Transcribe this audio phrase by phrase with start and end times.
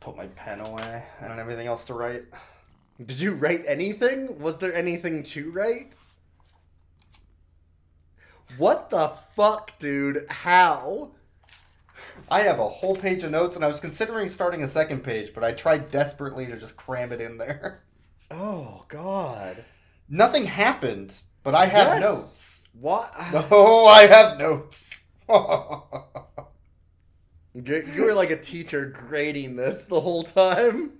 [0.00, 1.04] put my pen away.
[1.20, 2.24] I don't have anything else to write.
[3.04, 4.38] Did you write anything?
[4.40, 5.96] Was there anything to write?
[8.58, 10.26] What the fuck, dude?
[10.28, 11.12] How?
[12.30, 15.32] I have a whole page of notes, and I was considering starting a second page,
[15.34, 17.82] but I tried desperately to just cram it in there.
[18.30, 19.64] Oh god.
[20.08, 21.12] Nothing happened,
[21.42, 22.00] but I have Yes.
[22.00, 22.68] notes.
[22.72, 23.12] What?
[23.50, 24.88] Oh, I have notes.
[27.54, 30.92] You you were like a teacher grading this the whole time.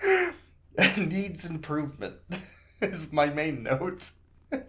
[0.96, 2.16] Needs improvement
[2.80, 4.10] is my main note.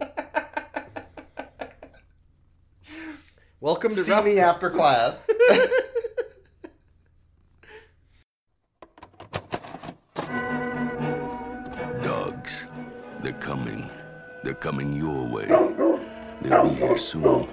[3.60, 4.44] Welcome to See Rough me Cuts.
[4.56, 5.28] after class.
[12.02, 12.50] Dogs,
[13.22, 13.88] they're coming.
[14.44, 15.46] They're coming your way.
[15.46, 17.48] They'll be here soon.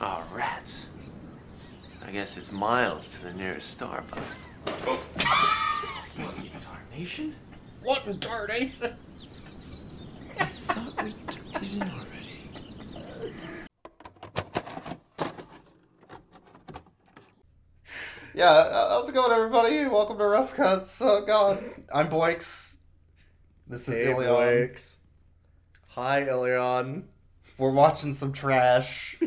[0.00, 0.86] Oh, rats.
[2.04, 4.36] I guess it's miles to the nearest Starbucks.
[4.86, 7.34] what in tarnation?
[7.82, 8.94] what in tarnation?
[10.38, 12.38] I thought we took these in already.
[18.32, 19.84] Yeah, uh, how's it going, everybody?
[19.86, 21.02] Welcome to Rough Cuts.
[21.02, 22.36] Oh God, I'm Boix.
[23.66, 24.68] This is Hey, Ilion.
[24.68, 24.98] Boix.
[25.88, 27.08] Hi, Ilion.
[27.58, 29.16] We're watching some trash.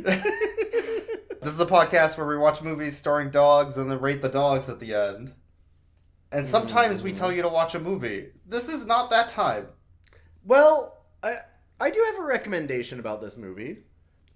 [1.45, 4.67] this is a podcast where we watch movies starring dogs and then rate the dogs
[4.67, 5.31] at the end.
[6.31, 8.29] And sometimes we tell you to watch a movie.
[8.47, 9.67] This is not that time.
[10.43, 11.35] Well, I
[11.79, 13.83] I do have a recommendation about this movie.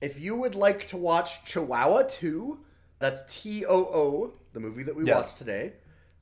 [0.02, 2.60] If you would like to watch Chihuahua 2,
[3.00, 5.16] that's T O O, the movie that we Yes.
[5.16, 5.74] watched today,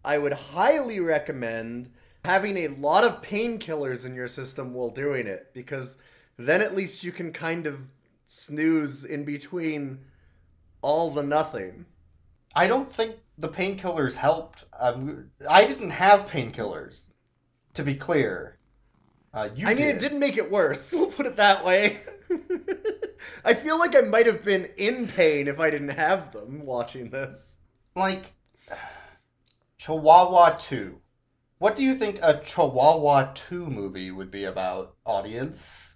[0.05, 1.91] I would highly recommend
[2.23, 5.97] having a lot of painkillers in your system while doing it because
[6.37, 7.89] then at least you can kind of
[8.25, 10.05] snooze in between
[10.87, 11.85] all the nothing.
[12.55, 14.63] I don't think the painkillers helped.
[14.79, 17.09] Um, I didn't have painkillers,
[17.73, 18.57] to be clear.
[19.33, 19.97] Uh, you I mean, did.
[19.97, 20.93] it didn't make it worse.
[20.95, 21.99] We'll put it that way.
[23.43, 27.09] I feel like I might have been in pain if I didn't have them watching
[27.09, 27.57] this.
[27.93, 28.33] like
[29.77, 31.01] Chihuahua 2.
[31.57, 35.95] What do you think a Chihuahua 2 movie would be about, audience?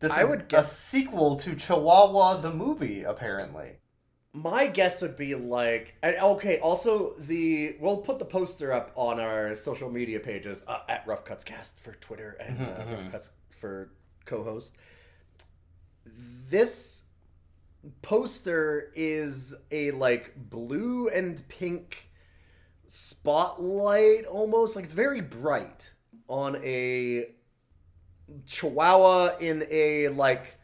[0.00, 3.80] This I is would a sequel to Chihuahua the movie, apparently.
[4.32, 6.58] My guess would be like, and okay.
[6.58, 11.24] Also, the we'll put the poster up on our social media pages uh, at Rough
[11.24, 13.10] Cuts Cast for Twitter and uh, Mhm, Rough mhm.
[13.10, 13.92] Cuts for
[14.26, 14.74] co-host.
[16.50, 17.02] This
[18.02, 22.10] poster is a like blue and pink
[22.88, 25.92] spotlight, almost like it's very bright
[26.28, 27.26] on a
[28.46, 30.56] chihuahua in a like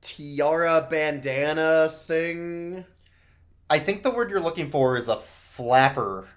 [0.00, 2.84] tiara bandana thing.
[3.70, 6.28] I think the word you're looking for is a flapper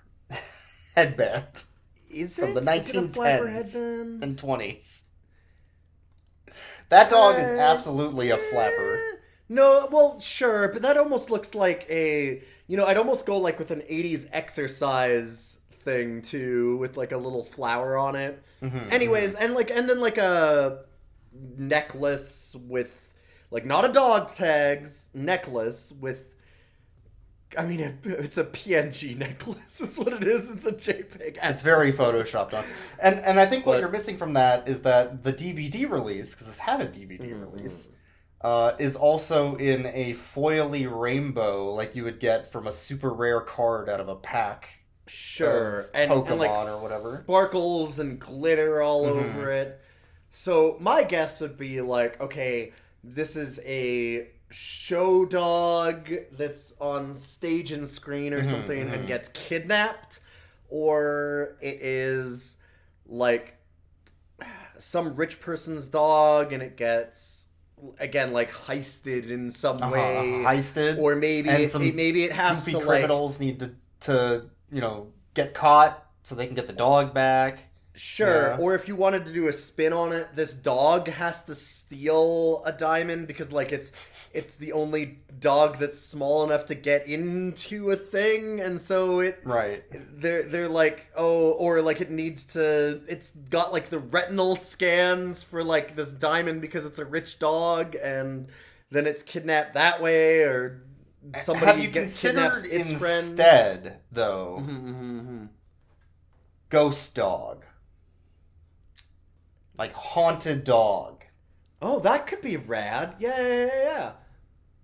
[0.96, 1.66] headband
[2.10, 3.86] Is it from the Is it a 1910s
[4.22, 5.04] and 20s.
[6.90, 9.08] That dog is Uh, absolutely a flapper.
[9.14, 9.18] eh.
[9.50, 13.60] No, well, sure, but that almost looks like a you know, I'd almost go like
[13.60, 18.42] with an '80s exercise thing too, with like a little flower on it.
[18.62, 20.86] Mhm, Anyways, and like and then like a
[21.58, 23.10] necklace with
[23.50, 26.28] like not a dog tags necklace with.
[27.58, 29.82] I mean, it, it's a PNG necklace.
[29.82, 30.50] Is what it is.
[30.50, 31.38] It's a JPEG.
[31.44, 32.64] It's very photoshopped on.
[33.00, 36.32] And and I think what But- you're missing from that is that the DVD release,
[36.34, 37.42] because it's had a DVD Mhm.
[37.52, 37.90] release,
[38.42, 43.42] uh, is also in a foily rainbow like you would get from a super rare
[43.42, 44.70] card out of a pack.
[45.14, 47.16] Sure, and, and like or whatever.
[47.18, 49.08] sparkles and glitter all Mhm.
[49.08, 49.82] over it.
[50.32, 52.74] So my guess would be like, okay,
[53.04, 58.94] this is a show dog that's on stage and screen or Mhm, something mhm.
[58.94, 60.20] and gets kidnapped,
[60.70, 62.58] or it is
[63.08, 63.58] like
[64.78, 67.48] some rich person's dog and it gets
[68.00, 70.98] again like heisted in some Uh-huh, way, heisted.
[70.98, 75.54] or maybe it, maybe it has to like criminals need to to you know get
[75.54, 77.60] caught so they can get the dog back.
[77.94, 78.50] Sure.
[78.52, 78.58] Yeah.
[78.58, 82.64] Or if you wanted to do a spin on it, this dog has to steal
[82.66, 83.92] a diamond because like it's
[84.34, 89.42] it's the only dog that's small enough to get into a thing and so it
[89.44, 89.84] Right.
[89.92, 95.44] they're they're like oh or like it needs to it's got like the retinal scans
[95.44, 98.48] for like this diamond because it's a rich dog and
[98.90, 100.82] then it's kidnapped that way or
[101.44, 105.50] somebody Have you gets considered its friend instead though Mhm, mhm, mhm.
[106.70, 107.66] Ghost Dog?
[109.82, 111.24] like haunted dog.
[111.82, 113.16] Oh, that could be rad.
[113.18, 114.12] Yeah, yeah, yeah, yeah.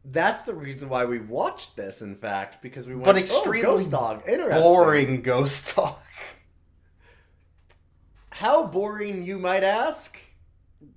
[0.03, 3.05] That's the reason why we watched this, in fact, because we went.
[3.05, 4.23] But extremely oh, ghost dog.
[4.27, 4.63] Interesting.
[4.63, 5.95] Boring ghost dog.
[8.31, 10.17] How boring, you might ask?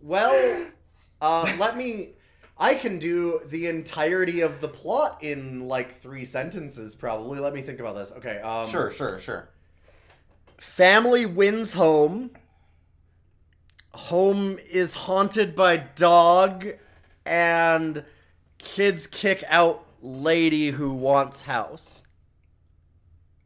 [0.00, 0.66] Well,
[1.20, 2.14] uh, let me.
[2.60, 7.40] I can do the entirety of the plot in like three sentences, probably.
[7.40, 8.12] Let me think about this.
[8.12, 8.38] Okay.
[8.40, 9.48] Um, Sure, sure, sure.
[10.58, 12.32] Family wins home.
[13.94, 16.68] Home is haunted by dog,
[17.24, 18.04] and
[18.58, 22.02] kids kick out lady who wants house.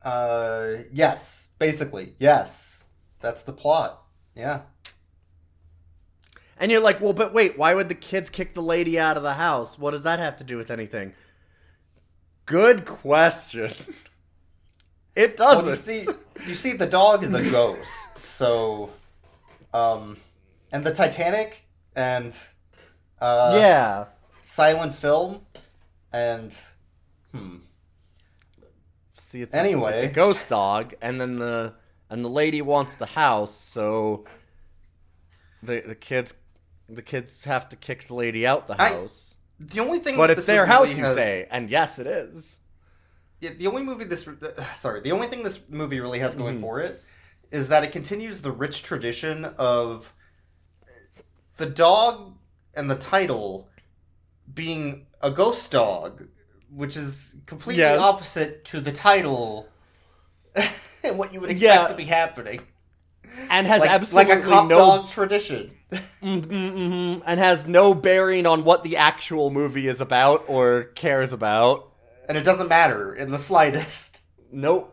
[0.03, 2.85] Uh, yes, basically, yes.
[3.21, 4.03] That's the plot.
[4.35, 4.63] Yeah.
[6.65, 9.23] And you're like, well, but wait, why would the kids kick the lady out of
[9.23, 9.79] the house?
[9.79, 11.13] What does that have to do with anything?
[12.47, 13.71] Good question.
[15.15, 15.69] it doesn't.
[15.69, 16.11] you see,
[16.49, 18.17] you see, the dog is a ghost.
[18.17, 18.89] So,
[19.75, 20.17] um,
[20.73, 22.33] and the Titanic and
[23.21, 24.07] uh, yeah.
[24.43, 25.43] silent film
[26.15, 26.51] and
[27.31, 27.57] hmm.
[29.19, 29.93] See, it's Anyway.
[29.93, 31.75] a, it's a ghost dog, and then the
[32.09, 34.25] and the lady wants the house, so
[35.63, 36.33] the the kids
[36.89, 39.35] the kids have to kick the lady out the I- house.
[39.61, 42.61] The only thing, but it's their house, you say, and yes, it is.
[43.41, 46.61] Yeah, the only movie this uh, sorry, the only thing this movie really has going
[46.61, 47.03] for it
[47.53, 50.13] is that it continues the rich tradition of
[51.57, 52.35] the dog
[52.75, 53.69] and the title
[54.55, 56.27] being a ghost dog,
[56.69, 58.01] which is completely Yes.
[58.01, 59.69] opposite to the title
[61.05, 61.87] and what you would expect Yeah.
[61.87, 62.61] to be happening.
[63.51, 65.71] And has Like, absolutely like a cop no dog tradition.
[66.23, 71.33] Mhm, mhm, and has no bearing on what the actual movie is about or cares
[71.33, 71.91] about.
[72.29, 74.23] and it doesn't matter in the slightest.
[74.51, 74.91] Nope.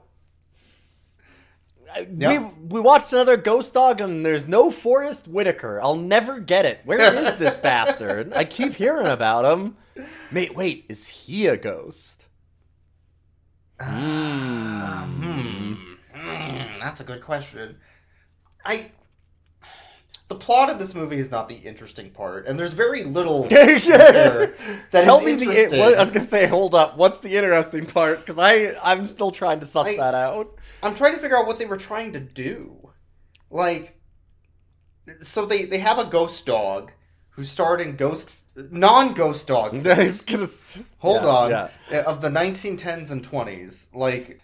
[2.18, 2.40] Yeah.
[2.40, 5.82] We we watched another Ghost Dog and there's no Forest Whitaker.
[5.82, 6.80] I'll never get it.
[6.86, 8.34] Where is this bastard?
[8.34, 9.78] I keep hearing about him.
[10.32, 12.28] Mate, wait, is he a ghost?
[13.82, 15.74] Hmm,
[16.80, 17.78] that's a good question.
[18.66, 18.92] I.
[20.28, 24.56] The plot of this movie is not the interesting part, and there's very little there
[24.92, 25.42] that Tell is me the.
[25.52, 25.80] interesting.
[25.80, 26.96] What, I was gonna say, hold up.
[26.96, 28.20] What's the interesting part?
[28.20, 30.56] Because I I'm still trying to suss I- that out.
[30.84, 32.90] I'm trying to figure out what they were trying to do.
[33.50, 34.00] Like,
[35.22, 36.92] so they they have a ghost dog
[37.32, 39.74] who starred in ghost non-ghost dog.
[39.86, 40.48] Was gonna.
[41.00, 41.50] Hold yeah, on,
[41.92, 42.02] Yeah.
[42.04, 44.40] Of the 1910s and 20s, like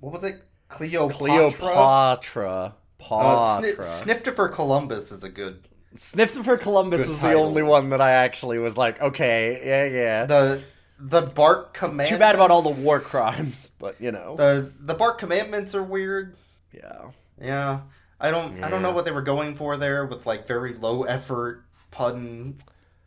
[0.00, 0.42] what was it?
[0.68, 1.18] Cleopatra.
[1.58, 2.74] Cleopatra.
[3.10, 3.74] Uh, Patra.
[3.78, 5.66] Sni- Sniftifer Columbus is a good.
[5.94, 7.42] Sniffer Columbus Good was title.
[7.42, 10.26] the only one that I actually was like, okay, yeah, yeah.
[10.26, 10.62] The
[10.98, 12.10] the Bart commandments.
[12.10, 15.82] Too bad about all the war crimes, but you know, The the Bart commandments are
[15.82, 16.36] weird.
[16.72, 17.10] yeah.
[17.40, 17.80] Yeah,
[18.20, 21.02] I don't I don't know what they were going for there with like very low
[21.02, 22.56] effort pun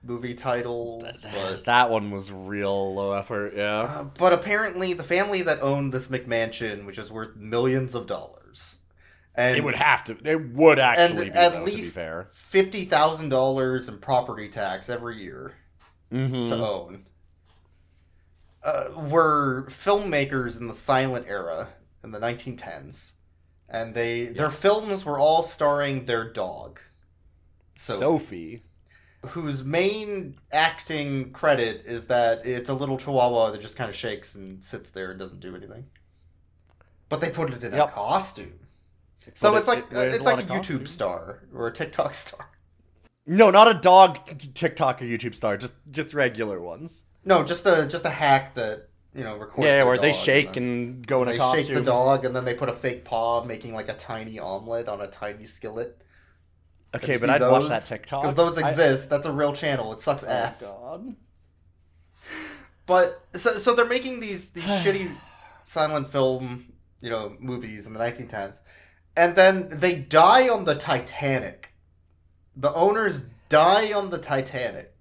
[0.04, 3.82] movie titles, but That one was real low effort, yeah.
[3.82, 8.45] uh, but apparently the family that owned this McMansion, which is worth millions of dollars,
[9.38, 10.18] and It would have to.
[10.24, 12.32] It would actually and be, at though, least to be fair.
[12.32, 15.56] fifty thousand dollars in property tax every year
[16.12, 16.48] Mm-hmm.
[16.48, 17.08] to own.
[18.64, 21.70] Uh, were filmmakers in the silent era
[22.04, 23.12] in the 1910s,
[23.70, 26.80] and they their films were all starring their dog,
[27.76, 28.64] so Sophie.
[29.28, 34.34] whose main acting credit is that it's a little chihuahua that just kind of shakes
[34.36, 35.86] and sits there and doesn't do anything.
[37.10, 38.65] But they put it in a costume.
[39.34, 42.14] So But it's it- like it it's a like a YouTube star or a TikTok
[42.26, 42.50] star.
[43.28, 44.20] No, not a dog
[44.54, 47.04] TikTok or YouTube star, just just regular ones.
[47.26, 49.66] No, just a just a hack that you know records.
[49.66, 51.66] Yeah, their where they shake then- and go in a they costume.
[51.66, 54.88] shake the dog and then they put a fake paw making like a tiny omelet
[54.88, 56.02] on a tiny skillet.
[56.96, 58.22] Okay, but I'd watch that TikTok.
[58.22, 59.10] because those I- exist.
[59.10, 59.92] That's a real channel.
[59.92, 60.62] It sucks Oh, ass.
[60.62, 61.16] God.
[62.86, 65.16] But so so they're making these these shitty
[65.66, 68.60] silent film you know movies in the 1910s,
[69.16, 71.70] and then they die on the Titanic.
[72.56, 74.94] The owners die on the Titanic.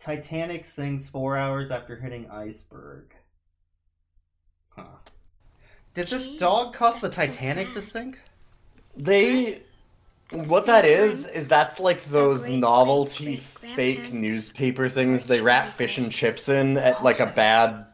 [0.00, 3.14] Titanic sinks four hours after hitting iceberg.
[4.70, 4.82] Huh.
[5.94, 8.18] Did this Gee, dog cause the that's so Titanic to sink?
[8.96, 9.62] They
[10.30, 16.10] what that is is that's like those novelty fake newspaper things they wrap fish and
[16.10, 17.84] chips in at like a bad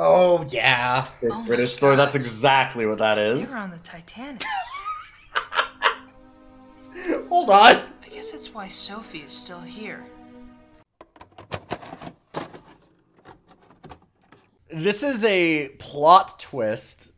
[0.00, 1.08] Oh yeah.
[1.20, 1.96] big Oh British store.
[1.96, 3.38] That's exactly what that is.
[3.38, 3.50] They is.
[3.50, 4.44] were on the Titanic.
[7.28, 7.82] Hold on.
[8.02, 10.06] I guess that's why Sophie is still here.
[14.70, 17.12] This is a plot twist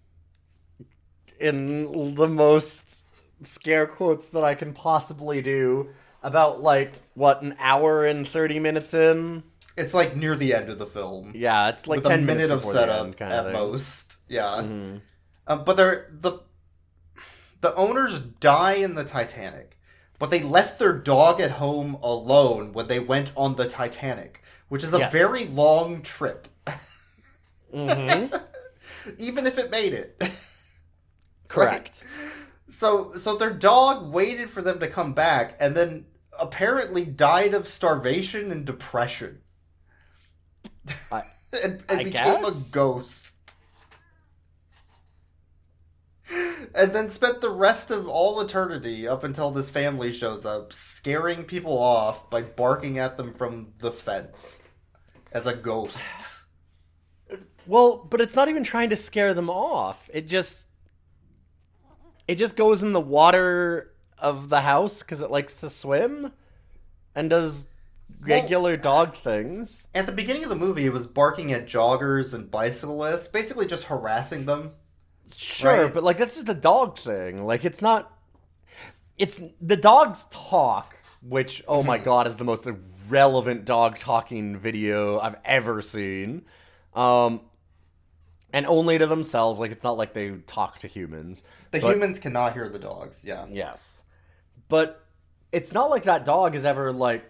[1.38, 3.04] in the most
[3.42, 5.90] scare quotes that I can possibly do
[6.22, 9.42] about like what an hour and 30 minutes in.
[9.80, 11.32] It's like near the end of the film.
[11.34, 14.16] Yeah, it's like 10 a minute minutes of setup end, at most.
[14.28, 14.60] Yeah.
[14.62, 15.00] Mhm.
[15.46, 16.40] Um, but they're the
[17.62, 19.78] the owners die in the Titanic,
[20.18, 24.84] but they left their dog at home alone when they went on the Titanic, which
[24.84, 25.12] is a Yes.
[25.12, 26.46] very long trip,
[27.74, 28.40] Mhm.
[29.18, 30.20] even if it made it.
[31.48, 32.02] Correct.
[32.68, 36.04] So so their dog waited for them to come back and then
[36.38, 39.40] apparently died of starvation and depression.
[41.12, 41.24] I-
[41.64, 42.70] and and became guess?
[42.70, 43.30] a ghost.
[46.76, 51.42] And then spent the rest of all eternity up until this family shows up, scaring
[51.42, 54.62] people off by barking at them from the fence
[55.32, 56.42] as a ghost.
[57.66, 60.08] Well, but it's not even trying to scare them off.
[60.12, 60.66] It just
[62.28, 66.32] it just goes in the water of the house cuz it likes to swim
[67.14, 67.66] and does
[68.20, 69.88] regular dog things.
[69.94, 73.84] At the beginning of the movie, it was barking at joggers and bicyclists, basically just
[73.84, 74.72] harassing them.
[75.34, 75.94] Sure, Right.
[75.94, 77.44] but like that's just a dog thing.
[77.46, 78.12] Like it's not
[79.16, 85.20] it's the dogs talk, which oh my god is the most irrelevant dog talking video
[85.20, 86.42] I've ever seen.
[86.94, 87.42] Um
[88.52, 91.44] and only to themselves, like it's not like they talk to humans.
[91.70, 93.24] The But- humans cannot hear the dogs.
[93.24, 93.46] Yeah.
[93.48, 94.02] Yes.
[94.68, 95.04] But
[95.52, 97.29] it's not like that dog is ever like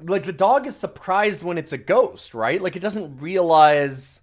[0.00, 2.60] like the dog is surprised when it's a ghost, right?
[2.60, 4.20] Like it doesn't realize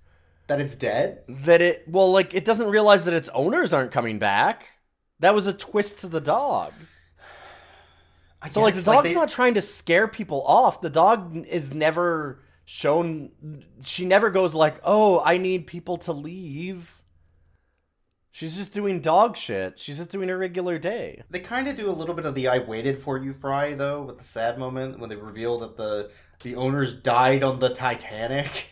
[0.47, 1.23] That it's dead?
[1.27, 4.67] that it well like it doesn't realize that its owners aren't coming back.
[5.19, 6.73] That was a twist to the dog.
[8.41, 10.81] I So like the guess, dog's they- not trying to scare people off.
[10.81, 13.31] The dog is never shown
[13.83, 17.00] she never goes like, "Oh, I need people to leave."
[18.31, 19.77] She's just doing dog shit.
[19.79, 21.21] She's just doing a regular day.
[21.29, 24.01] They kind of do a little bit of the "I waited for you" fry though,
[24.03, 26.11] with the sad moment when they reveal that the
[26.41, 28.67] the owners died on the Titanic.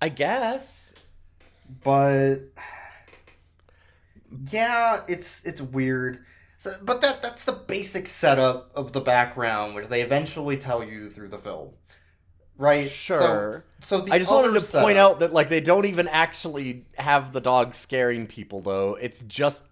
[0.00, 0.94] I guess.
[1.82, 2.36] But
[4.50, 6.24] yeah, it's it's weird.
[6.58, 11.08] So, but that that's the basic setup of the background, which they eventually tell you
[11.08, 11.70] through the film,
[12.56, 12.90] right?
[12.90, 13.64] Sure.
[13.80, 17.40] So, I just wanted to point out that like they don't even actually have the
[17.40, 18.96] dog scaring people though.
[19.00, 19.64] It's just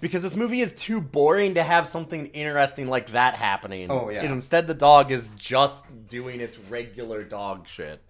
[0.00, 3.90] because this movie is too boring to have something interesting like that happening.
[3.90, 4.22] Oh, yeah.
[4.22, 8.02] And instead the dog is just doing its regular dog shit.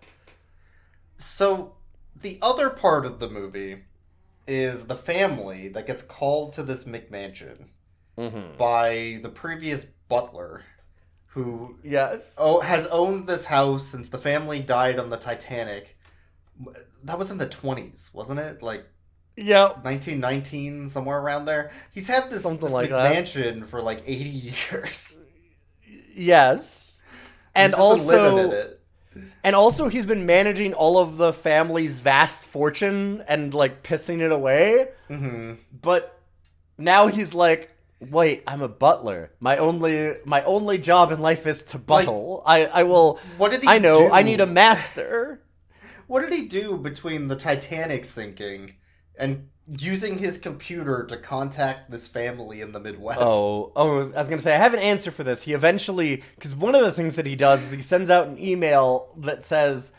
[1.17, 1.75] So
[2.23, 3.83] the other part of the movie
[4.47, 7.67] is the family that gets called to this McMansion
[8.19, 8.59] Mm-hmm.
[8.59, 10.63] by the previous butler,
[11.31, 12.37] who Yes.
[12.39, 15.97] oh has owned this house since the family died on the Titanic.
[17.05, 18.63] That was in the twenties, wasn't it?
[18.63, 18.85] Like
[19.37, 19.85] Yep.
[19.85, 21.71] 1919, somewhere around there.
[21.93, 23.29] He's had this, Something this like that.
[23.69, 24.29] For like 80
[24.73, 25.19] years.
[26.15, 27.03] Yes.
[27.55, 28.81] And He's just been living in also it.
[29.43, 34.33] and also he's been managing all of the family's vast fortune and like pissing it
[34.33, 34.89] away.
[35.09, 36.19] hmm but
[36.77, 37.71] now he's like
[38.01, 42.65] wait i'm a butler my only my only job in life is to buttle i
[42.67, 44.13] i will What did he i know do?
[44.15, 45.43] i need a master
[46.07, 48.75] What did he do between the Titanic sinking
[49.17, 53.21] and using his computer to contact this family in the Midwest?
[53.23, 56.53] oh oh i was gonna say i have an answer for this he eventually because
[56.55, 59.93] one of the things that he does is he sends out an email that says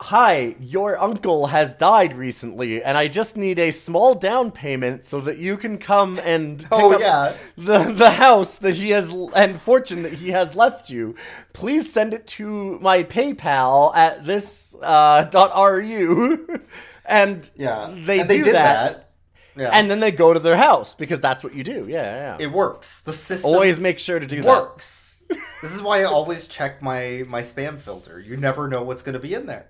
[0.00, 5.20] Hi, your uncle has died recently, and I just need a small down payment so
[5.22, 7.34] that you can come and pick Oh, up yeah.
[7.56, 11.16] the the house that he has and fortune that he has left you.
[11.52, 16.46] Please send it to my PayPal at this uh, dot ru,
[17.04, 17.92] and Yeah.
[17.92, 19.10] they and do they did that, that.
[19.56, 19.70] Yeah.
[19.72, 21.86] and then they go to their house because that's what you do.
[21.88, 22.44] Yeah, yeah.
[22.46, 23.00] it works.
[23.00, 24.46] The system Always make sure to do that.
[24.48, 25.24] works.
[25.60, 28.20] this is why I always check my my spam filter.
[28.20, 29.66] You never know what's going to be in there.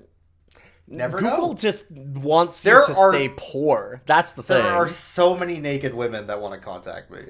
[0.90, 1.54] Never Google know.
[1.54, 4.00] just wants There you to are- stay poor.
[4.06, 4.64] That's the There thing.
[4.66, 7.20] There are so many naked women that want to contact me.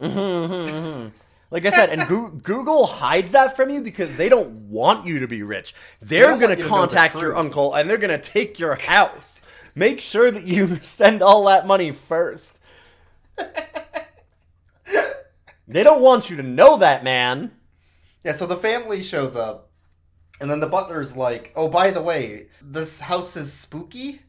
[0.00, 1.10] Mhm, mhm, mhm.
[1.50, 5.20] Like I said, and Goo- Google hides that from you because they don't want you
[5.20, 5.74] to be rich.
[6.02, 7.36] They're don't going to contact your truth.
[7.38, 9.40] uncle and they're going to take your house.
[9.76, 12.58] Make sure that you send all that money first.
[15.68, 17.52] they don't want you to know that, man.
[18.24, 19.65] Yeah, so the family shows up,
[20.40, 24.20] and then the butler's like, "Oh, by the way, this house is spooky."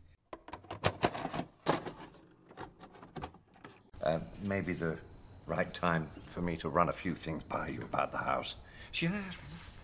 [4.03, 4.97] Uh, maybe the
[5.45, 8.55] right time for me to run a few things by you about the house.
[8.91, 9.23] She has,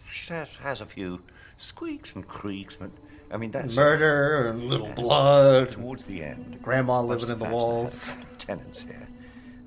[0.09, 1.21] she has, has a few
[1.57, 2.89] squeaks and creaks, but
[3.31, 5.71] I mean that's Murder and little blood.
[5.71, 6.59] towards the end.
[6.61, 8.09] Grandma living in the walls.
[8.37, 9.07] Tenants here.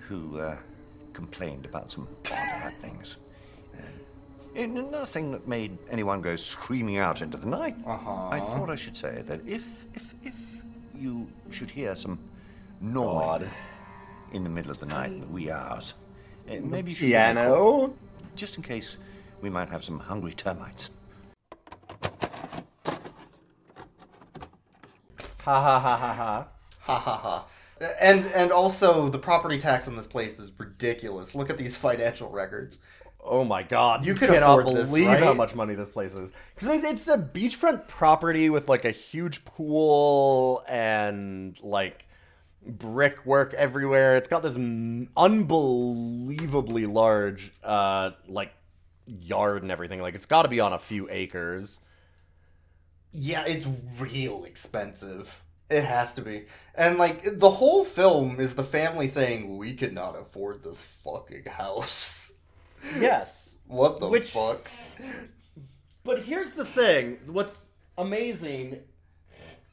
[0.01, 0.57] who uh,
[1.13, 3.17] complained about some odd things.
[3.79, 3.85] Um,
[4.57, 7.77] and nothing that made anyone go screaming out into the night.
[7.87, 8.29] Uh-huh.
[8.29, 10.35] I thought I should say that if if if
[10.95, 12.19] you should hear some
[12.81, 13.51] gnawing Odd.
[14.33, 15.95] in the middle of the night, in the wee hours,
[16.51, 17.95] uh, maybe you should Piano.
[18.35, 18.97] just in case
[19.43, 20.89] we might have some hungry termites.
[25.43, 26.47] Ha ha ha ha ha.
[26.81, 27.47] Ha ha ha.
[28.01, 31.35] And and also the property tax on this place is ridiculous.
[31.35, 32.79] Look at these financial records.
[33.27, 34.05] Oh my god.
[34.05, 36.31] You You, could cannot afford this, believe how much money this place is.
[36.55, 42.07] Because I mean, it's a beachfront property with like a huge pool and like
[42.67, 44.17] brickwork everywhere.
[44.17, 48.53] It's got this m- unbelievably large uh like
[49.07, 50.01] yard and everything.
[50.01, 51.81] Like it's got to be on a few acres.
[53.13, 53.67] Yeah, it's
[53.99, 55.43] real expensive.
[55.69, 56.47] It has to be.
[56.75, 61.45] And like the whole film is the family saying we could not afford this fucking
[61.47, 62.23] house.
[62.99, 63.59] Yes.
[63.67, 64.71] What the Which- fuck?
[66.05, 67.19] But here's the thing.
[67.27, 68.79] What's amazing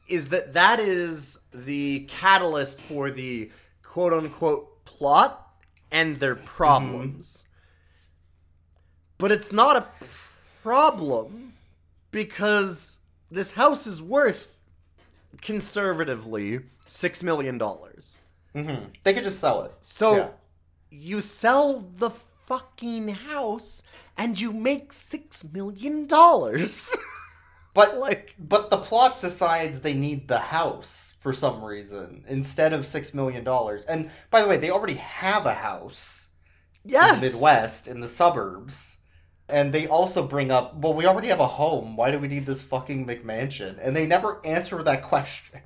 [0.08, 3.50] is that that is the catalyst for the
[3.82, 5.48] quote unquote plot
[5.92, 7.44] and their problems.
[7.44, 7.50] Mm-hmm.
[9.18, 9.86] But it's not a
[10.62, 11.52] problem
[12.10, 12.98] because
[13.30, 14.48] this house is worth
[15.40, 18.16] conservatively 6 million dollars.
[18.54, 18.86] Mm-hmm.
[19.04, 19.72] They could just sell it.
[19.80, 20.28] So Yeah.
[20.90, 22.10] you sell the
[22.46, 23.82] fucking house
[24.16, 26.94] and you make 6 million dollars.
[27.74, 32.86] But like but the plot decides they need the house for some reason instead of
[32.86, 33.84] six million dollars.
[33.84, 36.28] And by the way, they already have a house
[36.84, 37.14] yes.
[37.14, 38.98] in the Midwest in the suburbs.
[39.46, 41.96] And they also bring up, well, we already have a home.
[41.96, 43.78] Why do we need this fucking McMansion?
[43.82, 45.60] And they never answer that question.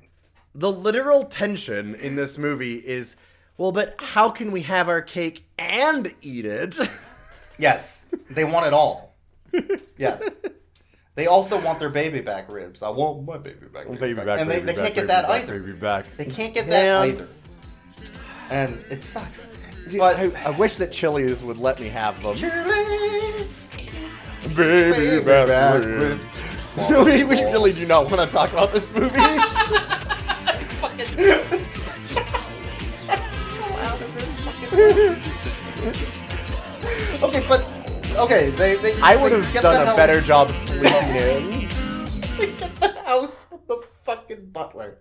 [0.55, 3.15] The literal tension in this movie is
[3.59, 6.79] well, but how can we have our cake and eat it?
[7.61, 9.17] Yes, they want it all.
[9.97, 10.23] Yes.
[11.15, 12.81] They also want their baby back ribs.
[12.81, 13.99] I want my baby back ribs.
[13.99, 14.39] back.
[14.39, 15.59] and they, they can't get that either.
[15.59, 16.05] Baby back.
[16.15, 17.07] They can't get that Man.
[17.09, 17.27] either.
[18.49, 19.45] And it sucks.
[19.91, 22.33] But I, I wish that Chili's would let me have them.
[22.35, 23.65] Chili's,
[24.55, 26.21] Baby baby back back ribs.
[26.77, 26.89] ribs.
[27.05, 29.19] we, we really do not want to talk about this movie.
[37.21, 37.65] Okay, but
[38.15, 38.93] okay, they they.
[39.01, 41.67] I they would have done a house- better job sleeping in.
[42.37, 44.99] They get the house from the fucking butler,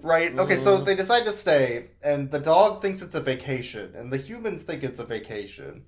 [0.00, 0.38] right?
[0.38, 0.84] Okay, so Mm-hmm.
[0.84, 4.82] they decide to stay, and the dog thinks it's a vacation, and the humans think
[4.84, 5.84] it's a vacation,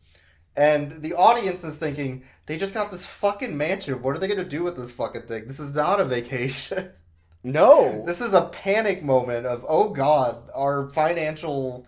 [0.57, 4.01] and the audience is thinking they just got this fucking mansion.
[4.03, 5.47] What are they gonna do with this fucking thing?
[5.47, 6.91] This is not a vacation.
[7.45, 8.03] No.
[8.05, 11.87] This is a panic moment of oh god, our financial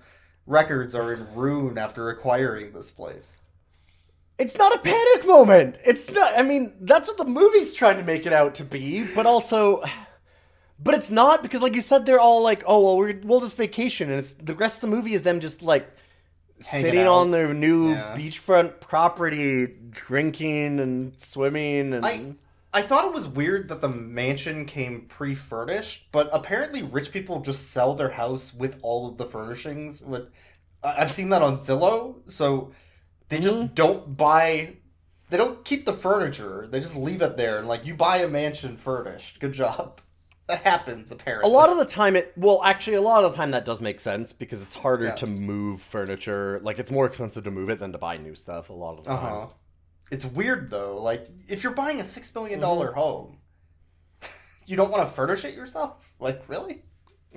[0.49, 3.37] records are in ruin after acquiring this place.
[4.39, 5.79] It's not a panic moment.
[5.85, 6.33] It's not.
[6.39, 9.83] I mean, that's what the movie's trying to make it out to be, but also,
[10.79, 13.57] but it's not because, like you said, they're all like, "Oh, well, we're, we'll just
[13.57, 15.91] vacation," and it's the rest of the movie is them just like
[16.61, 18.15] sitting on their new Yeah.
[18.17, 22.35] beachfront property, drinking and swimming, and I
[22.73, 27.71] I thought it was weird that the mansion came pre-furnished, but apparently rich people just
[27.71, 30.03] sell their house with all of the furnishings.
[30.83, 32.73] I've seen that on Zillow, so
[33.31, 33.75] they just Mm-hmm.
[33.75, 34.77] don't buy.
[35.31, 36.67] They don't keep the furniture.
[36.71, 39.41] They just leave it there, and like you buy a mansion furnished.
[39.41, 40.01] Good job.
[40.49, 41.51] That happens apparently.
[41.51, 43.83] a lot of the time it well actually a lot of the time that does
[43.83, 45.15] make sense because it's harder Yeah.
[45.17, 48.71] to move furniture like it's more expensive to move it than to buy new stuff
[48.71, 49.47] a lot of the time huh.
[50.11, 51.01] It's weird though.
[51.03, 52.95] Like if you're buying a six million Mm-hmm.
[52.95, 53.39] home,
[54.67, 56.11] you don't want to furnish it yourself.
[56.21, 56.83] Like really?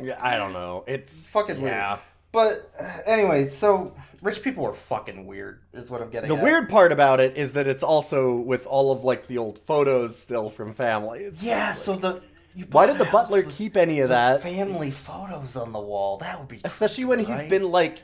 [0.02, 1.74] yeah i don't know it's Fucking weird.
[1.74, 1.98] yeah
[2.32, 6.30] But uh, anyway, so rich people are fucking weird, is what I'm getting.
[6.30, 6.44] The at.
[6.44, 10.18] weird part about it is that it's also with all of like the old photos
[10.18, 11.46] still from families.
[11.46, 11.74] Yeah.
[11.74, 12.22] So like, the
[12.72, 14.42] why did the butler keep any of that?
[14.42, 16.18] family photos on the wall?
[16.20, 17.50] That would be Especially when he's right?
[17.50, 18.02] been like,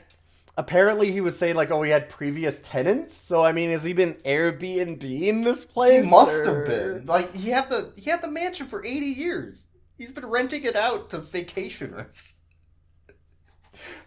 [0.58, 3.16] apparently he was saying like, oh, he had previous tenants.
[3.16, 6.04] So I mean, has he been Airbnb in this place?
[6.04, 9.06] He must or- have been like he had the he had the mansion for eighty
[9.06, 9.68] years.
[9.96, 12.34] He's been renting it out to vacationers.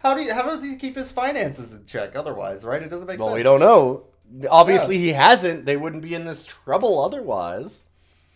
[0.00, 2.62] How do you, how does he keep his finances in check otherwise?
[2.62, 2.82] Right?
[2.82, 3.30] It doesn't make Well, sense.
[3.30, 4.04] Well, we don't know.
[4.50, 5.64] Obviously, he hasn't.
[5.64, 7.84] They wouldn't be in this trouble otherwise.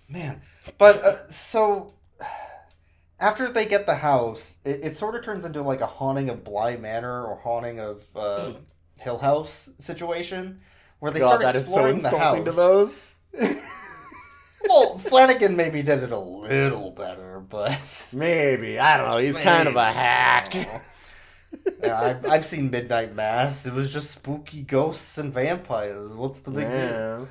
[0.09, 0.41] Man,
[0.79, 1.93] but uh, so
[3.19, 6.45] after they get the house, it, it sort of turns into like a haunting of
[6.45, 8.53] Bly Manor or haunting of uh,
[9.01, 10.61] Hill House situation,
[10.99, 13.15] where they God, start that is so exploring the insulting to house.
[13.33, 13.57] those.
[14.69, 17.79] Well, Flanagan maybe did it a little better, but
[18.13, 19.19] Maybe I don't know.
[19.19, 20.55] He's kind of a hack.
[21.83, 23.67] Yeah, I've, I've seen Midnight Mass.
[23.67, 26.11] It was just spooky ghosts and vampires.
[26.13, 27.29] What's the big deal?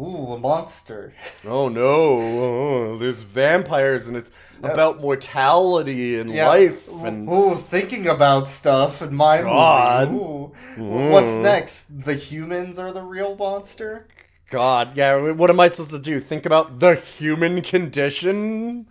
[0.00, 1.12] Ooh, a monster.
[1.46, 1.84] Oh no,
[2.20, 4.30] oh, there's vampires and it's
[4.62, 6.48] about mortality and Yeah.
[6.48, 10.08] life and Ooh, thinking about stuff and my God.
[10.12, 10.52] Ooh.
[10.76, 11.42] What's Mm.
[11.42, 11.86] next?
[12.04, 14.06] The humans are the real monster?
[14.50, 16.20] God, yeah, what am I supposed to do?
[16.20, 18.86] Think about the human condition?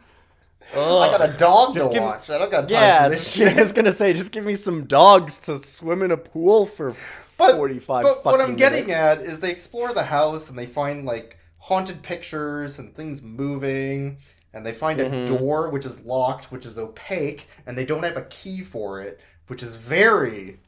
[0.74, 0.76] I
[1.12, 2.30] got a dog Just to give- watch.
[2.30, 4.86] I don't got time Yeah, for this I was gonna say, just give me some
[4.86, 6.94] dogs to swim in a pool for
[7.38, 9.22] But, 45 but what I'm getting minutes.
[9.22, 14.18] at is they explore the house and they find like haunted pictures and things moving
[14.54, 15.34] and they find Mm-hmm.
[15.34, 19.02] a door which is locked, which is opaque, and they don't have a key for
[19.02, 20.60] it, which is very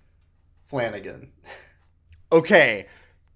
[0.67, 1.31] Flanagan.
[2.31, 2.85] Okay,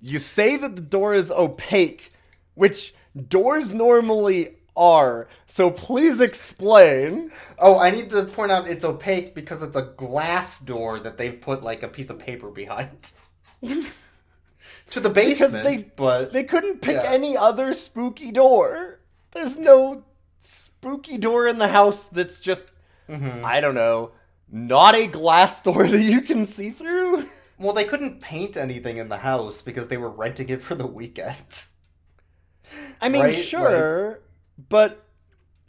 [0.01, 2.13] you say that the door is opaque,
[2.53, 2.93] which
[3.27, 7.31] doors normally are, so please explain.
[7.57, 11.41] Oh, I need to point out it's opaque because it's a glass door that they've
[11.41, 13.13] put like a piece of paper behind.
[14.91, 17.11] to the basement, they- but They couldn't pick Yeah.
[17.11, 18.99] any other spooky door.
[19.31, 20.03] There's no
[20.39, 22.67] spooky door in the house that's just,
[23.09, 23.43] Mm-hmm.
[23.45, 24.11] I don't know,
[24.49, 27.27] not a glass door that you can see through.
[27.59, 30.87] well, they couldn't paint anything in the house because they were renting it for the
[30.87, 31.67] weekend.
[33.01, 33.35] I mean, Right?
[33.35, 34.21] sure,
[34.69, 35.05] but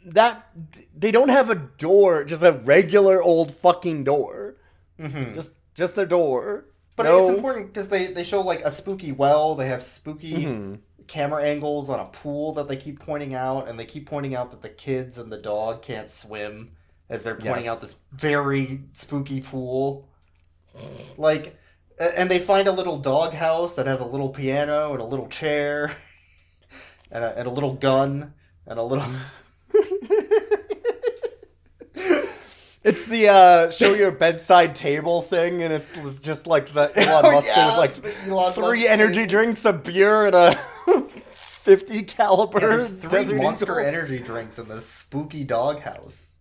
[0.05, 0.47] that
[0.95, 4.55] they don't have a door, just a regular old fucking door.
[4.99, 6.65] Just just a door.
[6.95, 9.55] But No- it's important because they, they show like a spooky well.
[9.55, 10.75] They have spooky Mm-hmm.
[11.07, 14.51] camera angles on a pool that they keep pointing out, and they keep pointing out
[14.51, 16.71] that the kids and the dog can't swim
[17.09, 17.75] as they're pointing Yes.
[17.75, 20.07] out this very spooky pool.
[21.17, 21.57] Like,
[21.99, 25.27] and they find a little dog house that has a little piano and a little
[25.27, 25.95] chair,
[27.11, 28.33] and a, and a little gun
[28.65, 29.05] and a little.
[32.85, 37.31] It's the uh, show your bedside table thing, and it's just like the Elon Oh,
[37.31, 39.27] Musk yeah, with like Elon three Musk energy thing.
[39.27, 40.55] drinks, a beer, and a
[41.31, 43.85] fifty caliber There's three Desert monster Eagle.
[43.87, 46.37] energy drinks in this spooky dog house.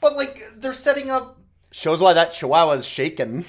[0.00, 1.38] But like, they're setting up
[1.70, 3.44] Shows why that Chihuahua's shaking.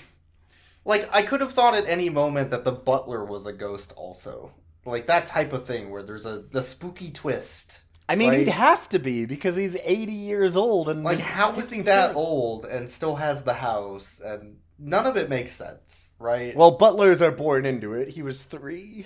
[0.85, 4.51] Like I could have thought at any moment that the butler was a ghost also.
[4.85, 7.81] Like that type of thing where there's a the spooky twist.
[8.09, 8.39] I mean, Right.
[8.39, 12.15] he'd have to be because he's eighty years old, and Like how is he that
[12.15, 16.55] old and still has the house and none of it makes sense, right?
[16.55, 18.09] Well, butlers are born into it.
[18.09, 19.05] He was three,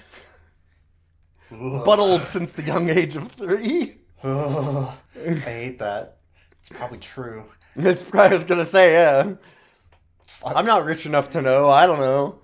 [1.52, 1.84] Ugh.
[1.86, 3.98] buttled since the young age of three.
[4.24, 4.94] Ugh.
[5.28, 6.18] I hate that.
[6.60, 7.44] It's probably true.
[7.76, 8.94] What I was gonna say.
[8.94, 9.34] Yeah,
[10.26, 10.54] Fuck.
[10.56, 11.70] I'm not rich enough to know.
[11.70, 12.39] I don't know.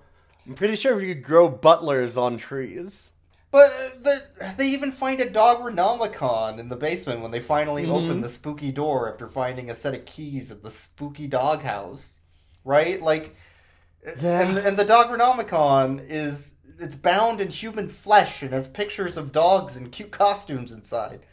[0.46, 3.12] I'm pretty sure we could grow butlers on trees.
[3.52, 7.92] But uh, the, they even find a dogronomicon in the basement when they finally Mm-hmm.
[7.92, 12.20] open the spooky door after finding a set of keys at the spooky doghouse,
[12.64, 13.02] right?
[13.02, 13.34] Like,
[14.20, 14.40] Yeah.
[14.48, 19.76] and and the dogronomicon is it's bound in human flesh and has pictures of dogs
[19.76, 21.26] in cute costumes inside.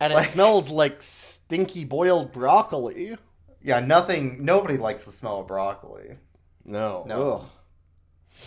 [0.00, 3.16] And Like- it smells like stinky boiled broccoli.
[3.60, 4.44] Yeah, nothing.
[4.44, 6.16] Nobody likes the smell of broccoli.
[6.64, 7.04] No.
[7.06, 7.48] No.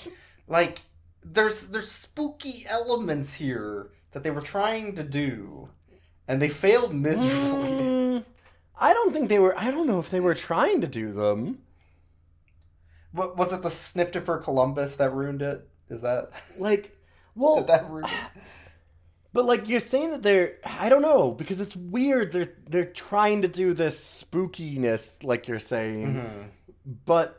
[0.06, 0.12] Ugh.
[0.48, 0.82] Like,
[1.24, 5.70] there's there's spooky elements here that they were trying to do,
[6.28, 7.72] and they failed miserably.
[7.72, 8.26] Mm,
[8.80, 9.58] I don't think they were.
[9.58, 11.60] I don't know if they were trying to do them.
[13.12, 13.62] What was it?
[13.64, 15.68] The Sniftifer Columbus that ruined it?
[15.90, 16.96] Is that Like,
[17.36, 18.12] well, did that ruin it?
[19.34, 20.58] but like you're saying that they're.
[20.64, 22.32] I don't know because it's weird.
[22.32, 26.92] They're they're trying to do this spookiness, like you're saying, Mm-hmm.
[27.06, 27.39] but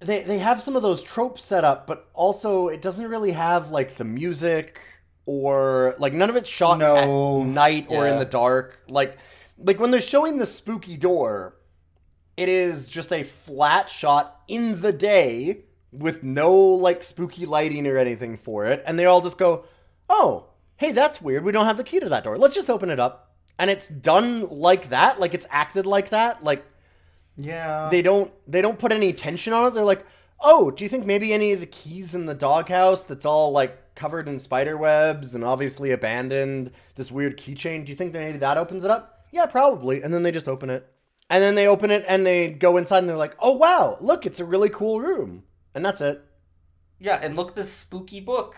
[0.00, 3.70] they they have some of those tropes set up, but also it doesn't really have
[3.70, 4.78] like the music
[5.24, 7.40] or like none of it's shot No.
[7.42, 8.80] at night or in the dark.
[8.88, 9.16] Like
[9.58, 11.56] like when they're showing the spooky door,
[12.36, 17.96] it is just a flat shot in the day with no like spooky lighting or
[17.96, 19.64] anything for it, and they all just go,
[20.10, 21.42] "Oh, hey, that's weird.
[21.42, 22.36] We don't have the key to that door.
[22.36, 23.22] Let's just open it up."
[23.58, 26.62] And it's done like that, like it's acted like that, like
[27.36, 27.88] Yeah.
[27.90, 29.74] they don't they don't put any tension on it.
[29.74, 30.06] They're like,
[30.40, 33.94] "Oh, do you think maybe any of the keys in the doghouse that's all like
[33.94, 38.38] covered in spider webs and obviously abandoned, this weird keychain, do you think that maybe
[38.38, 40.02] that opens it up?" Yeah, probably.
[40.02, 40.90] And then they just open it.
[41.28, 44.24] And then they open it and they go inside and they're like, "Oh wow, look,
[44.26, 45.42] it's a really cool room."
[45.74, 46.22] And that's it.
[46.98, 48.56] yeah, and look this spooky book,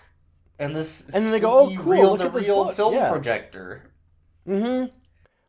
[0.61, 3.11] and this And then they go, "Oh, cool, look at this book." film Yeah.
[3.11, 3.91] projector."
[4.47, 4.95] Mm-hmm.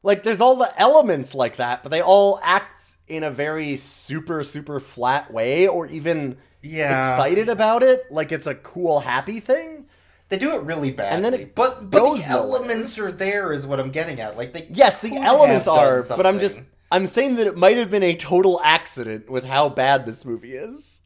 [0.01, 4.43] Like there's all the elements like that, but they all act in a very super
[4.43, 7.11] super flat way or even Yeah.
[7.13, 9.87] excited about it, like it's a cool happy thing.
[10.29, 12.23] They do it really bad And then it but but the nowhere.
[12.29, 14.37] elements are there, is what I'm getting at.
[14.37, 16.61] Like they Yes, the elements are, but I'm just.
[16.91, 20.55] I'm saying that it might have been a total accident with how bad this movie
[20.55, 21.01] is.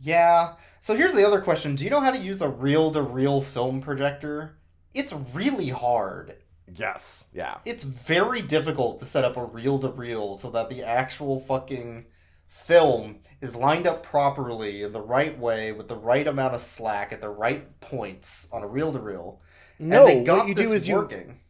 [0.00, 0.54] Yeah.
[0.80, 4.56] So here's the other question: Do you know how to use a reel-to-reel film projector?
[4.92, 6.36] It's really hard.
[6.72, 7.24] Yes.
[7.32, 7.58] Yeah.
[7.64, 12.06] It's very difficult to set up a reel-to-reel so that the actual fucking
[12.46, 17.12] film is lined up properly in the right way with the right amount of slack
[17.12, 19.40] at the right points on a reel-to-reel.
[19.78, 21.40] No, and they got what you this do is you working.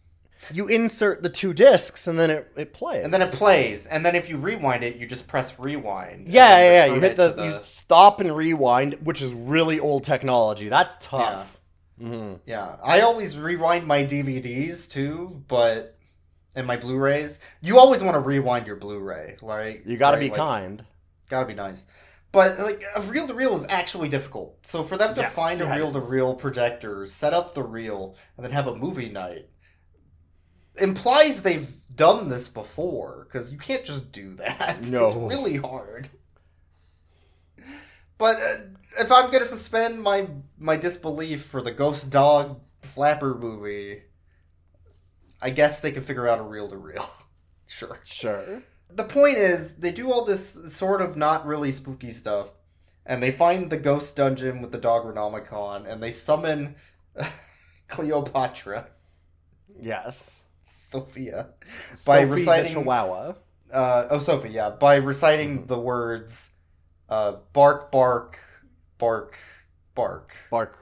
[0.53, 3.05] you insert the two discs and then it, it plays.
[3.05, 6.29] And then it plays, and then if you rewind it, you just press rewind.
[6.29, 6.95] Yeah, yeah, yeah.
[6.95, 10.69] You hit it the, you stop and rewind, which is really old technology.
[10.69, 11.21] That's tough.
[11.53, 11.61] Yeah,
[12.83, 15.99] I always rewind my DVDs too, but
[16.55, 17.41] and my Blu-rays.
[17.61, 19.85] You always want to rewind your Blu-ray, right?
[19.87, 20.85] You got to Right, be like, kind.
[21.29, 21.87] Gotta be nice.
[22.33, 24.67] But like a reel to reel is actually difficult.
[24.67, 26.03] So for them to Yes, find a yeah, reel to is.
[26.03, 29.49] reel projector, set up the reel, and then have a movie night
[30.81, 34.91] implies they've done this before because you can't just do that.
[34.91, 34.99] No.
[34.99, 36.09] It's really hard.
[38.19, 38.57] But uh,
[38.99, 40.29] if I'm gonna suspend my
[40.59, 44.03] my disbelief for the Ghost Dog Flapper movie,
[45.43, 47.09] I guess they could figure out a reel to reel.
[47.67, 48.63] Sure Sure.
[48.91, 52.53] the point is they do all this sort of not really spooky stuff
[53.07, 56.77] and they find the ghost dungeon with the dogronomicon and they summon
[57.89, 58.87] cleopatra
[59.81, 60.45] Yes.
[60.63, 61.49] sophia
[62.07, 63.35] By Sophie reciting- the Chihuahua.
[63.73, 66.51] uh, oh sophie yeah by reciting the words
[67.09, 68.39] uh, bark bark
[69.05, 69.37] bark
[69.95, 70.79] bark Bark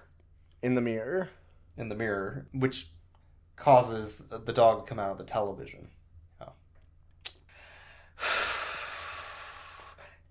[0.63, 1.29] in the mirror.
[1.77, 2.89] in the mirror which
[3.57, 5.89] causes the dog to come out of the television
[6.41, 6.49] Yeah.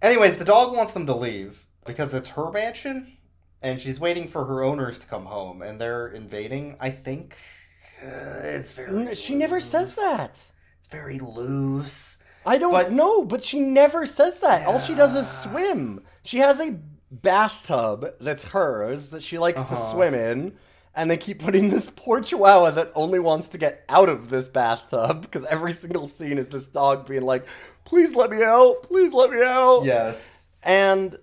[0.02, 3.18] Anyways, the dog wants them to leave because it's her mansion,
[3.62, 6.76] and she's waiting for her owners to come home, and they're invading.
[6.80, 7.38] I think
[8.04, 8.08] uh,
[8.58, 9.10] it's very.
[9.10, 10.40] N- She never says that.
[10.80, 12.18] It's very loose.
[12.48, 14.66] I don't But- know, but she never says that.
[14.66, 16.04] All she does is swim.
[16.24, 16.80] She has a
[17.12, 19.92] bathtub that's hers that she likes to Uh-huh.
[19.92, 20.58] swim in,
[20.96, 24.50] and they keep putting this poor chihuahua that only wants to get out of this
[24.50, 27.46] bathtub because every single scene is this dog being like,
[27.86, 28.84] "Please let me out!
[28.84, 31.16] Please let me out!" Yes, and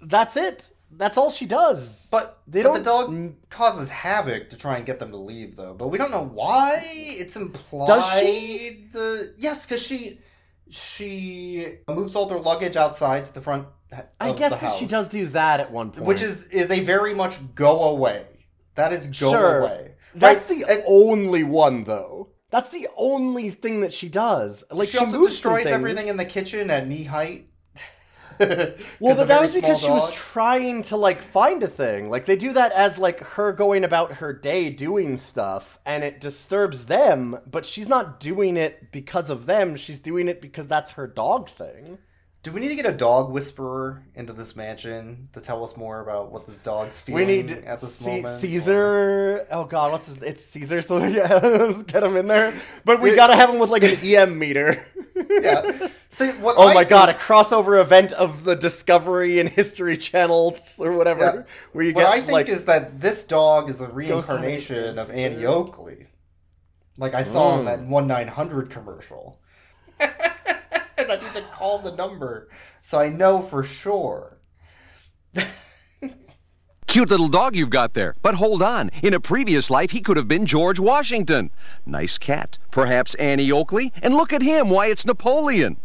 [0.00, 0.72] that's it.
[0.96, 2.08] That's all she does.
[2.12, 5.56] but They but don't- the dog causes havoc to try and get them to leave,
[5.56, 5.74] though.
[5.74, 6.84] But we don't know why.
[6.92, 7.86] It's implied.
[7.88, 8.88] Does she?
[8.92, 10.20] The yes, because she
[10.70, 13.66] she moves all their luggage outside to the front.
[14.20, 17.14] I guess that she does do that at one point, which is is a very
[17.14, 18.24] much go away.
[18.74, 19.60] That is go Sure.
[19.60, 19.92] away.
[20.14, 20.58] That's Right?
[20.60, 22.28] the And only one, though.
[22.50, 24.62] That's the only thing that she does.
[24.70, 27.48] Like she, she, also destroys everything in the kitchen at knee height.
[28.38, 32.10] Well, but that was because she was trying to like find a thing.
[32.10, 36.20] Like they do that as like her going about her day doing stuff, and it
[36.20, 37.38] disturbs them.
[37.48, 39.76] But she's not doing it because of them.
[39.76, 41.98] She's doing it because that's her dog thing.
[42.44, 46.00] Do we need to get a dog whisperer into this mansion to tell us more
[46.02, 48.28] about what this dog's feeling We need at this C- moment?
[48.28, 49.46] Cesar.
[49.50, 50.18] Oh God, what's his?
[50.18, 50.82] It's Cesar.
[50.82, 52.52] So yeah, let's get him in there.
[52.84, 54.86] But we It- gotta have him with like an EM meter.
[55.30, 55.88] yeah.
[56.10, 56.56] See what?
[56.58, 61.20] Oh I my god, a crossover event of the Discovery and History channels or whatever,
[61.48, 61.54] Yeah.
[61.72, 65.08] where you What get I think like is that this dog is a reincarnation of.
[65.10, 66.08] Annie Oakley,
[66.98, 67.58] like I saw Mm.
[67.60, 69.40] in that one nine hundred commercial.
[71.04, 72.48] and I need to call the number
[72.82, 74.38] so I know for sure.
[76.86, 78.14] Cute little dog you've got there.
[78.22, 78.90] But hold on.
[79.02, 81.50] In a previous life, he could have been George Washington.
[81.84, 82.58] Nice cat.
[82.70, 83.92] Perhaps Annie Oakley.
[84.02, 84.70] And look at him.
[84.70, 85.78] Why, it's Napoleon.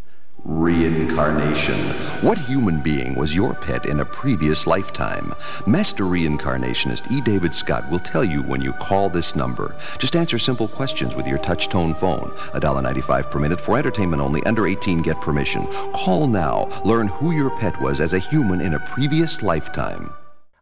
[0.46, 1.78] Reincarnation.
[2.22, 5.34] What human being was your pet in a previous lifetime?
[5.68, 7.22] Master reincarnationist E.
[7.22, 9.76] David Scott will tell you when you call this number.
[9.98, 12.32] Just answer simple questions with your touch tone phone.
[12.54, 14.42] $1.95 per minute for entertainment only.
[14.44, 15.66] Under 18 get permission.
[15.94, 16.70] Call now.
[16.86, 20.14] Learn who your pet was as a human in a previous lifetime.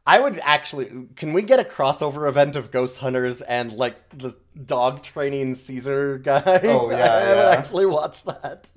[0.08, 0.90] I would actually.
[1.18, 4.36] Can we get a crossover event of ghost hunters and like the
[4.66, 6.62] dog training Cesar guy?
[6.64, 8.70] Oh, yeah, I would actually watch that.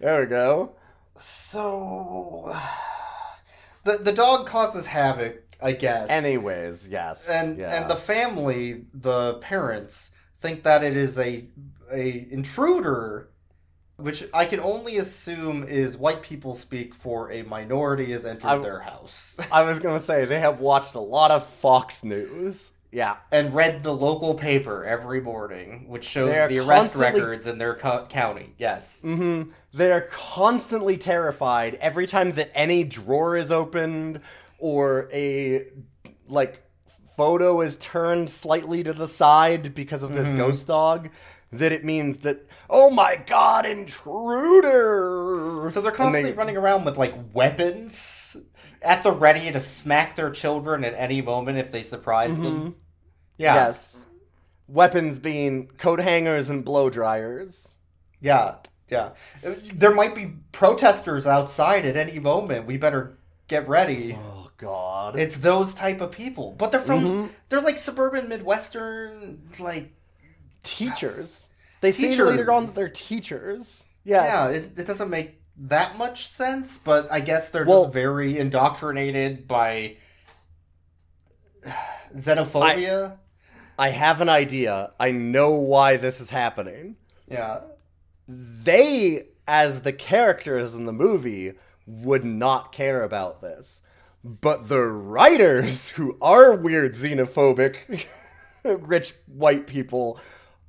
[0.00, 0.76] There we go.
[1.16, 2.56] So
[3.84, 6.08] the the dog causes havoc, I guess.
[6.08, 7.80] Anyways, yes, and yeah.
[7.80, 10.10] and the family, the parents,
[10.40, 11.44] think that it is a
[11.92, 13.28] a intruder,
[13.96, 18.62] which I can only assume is white people speak for a minority has entered I'm-
[18.62, 22.72] their house I was gonna say they have watched a lot of Fox News.
[22.92, 27.20] Yeah, and read the local paper every morning, which shows They are the arrest constantly-
[27.20, 28.54] records in their co- county.
[28.58, 29.02] Yes.
[29.04, 29.50] Mm-hmm.
[29.72, 34.20] They're constantly terrified every time that any drawer is opened
[34.58, 35.66] or a
[36.28, 36.62] like
[37.16, 40.38] photo is turned slightly to the side because of this Mm-hmm.
[40.38, 41.10] ghost dog.
[41.52, 45.68] that it means that oh my god, intruder.
[45.70, 48.19] So they're constantly they- running around with like weapons
[48.82, 52.44] at the ready to smack their children at any moment if they surprise them.
[52.44, 53.54] Yeah.
[53.54, 53.66] Mm-hmm.
[53.66, 54.06] Yes.
[54.68, 57.74] Weapons being coat hangers and blow dryers.
[58.20, 58.56] Yeah.
[58.88, 59.10] Yeah.
[59.42, 62.66] There might be protesters outside at any moment.
[62.66, 64.16] We better get ready.
[64.20, 65.18] Oh god.
[65.18, 66.54] It's those type of people.
[66.58, 67.26] But they're from Mm-hmm.
[67.48, 69.92] they're like suburban Midwestern like
[70.62, 71.48] teachers.
[71.80, 72.28] They say Teachers.
[72.28, 73.86] later on that they're teachers.
[74.04, 74.28] Yes.
[74.28, 78.38] Yeah, it, it doesn't make that much sense, but I guess they're Well- just very
[78.38, 79.96] indoctrinated by
[82.16, 83.16] xenophobia.
[83.78, 84.92] I have an idea.
[85.00, 86.96] I know why this is happening.
[87.28, 87.60] yeah.
[88.32, 91.54] They, as the characters in the movie,
[91.86, 93.80] would not care about this.
[94.22, 98.04] But the writers, who are weird xenophobic,
[98.64, 100.20] rich white people,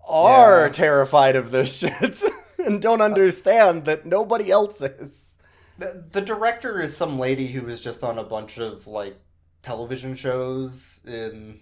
[0.07, 0.71] are Yeah.
[0.73, 2.23] terrified of this shit
[2.65, 5.35] and don't understand that nobody else is.
[5.77, 9.17] The, the director is some lady who was just on a bunch of like
[9.63, 11.61] television shows in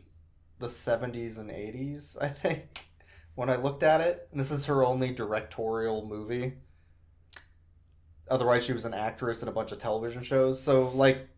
[0.60, 2.86] the 70s and 80s, I think.
[3.36, 6.54] When I looked at it, and this is her only directorial movie.
[8.30, 10.62] Otherwise, she was an actress in a bunch of television shows.
[10.62, 11.30] So, like,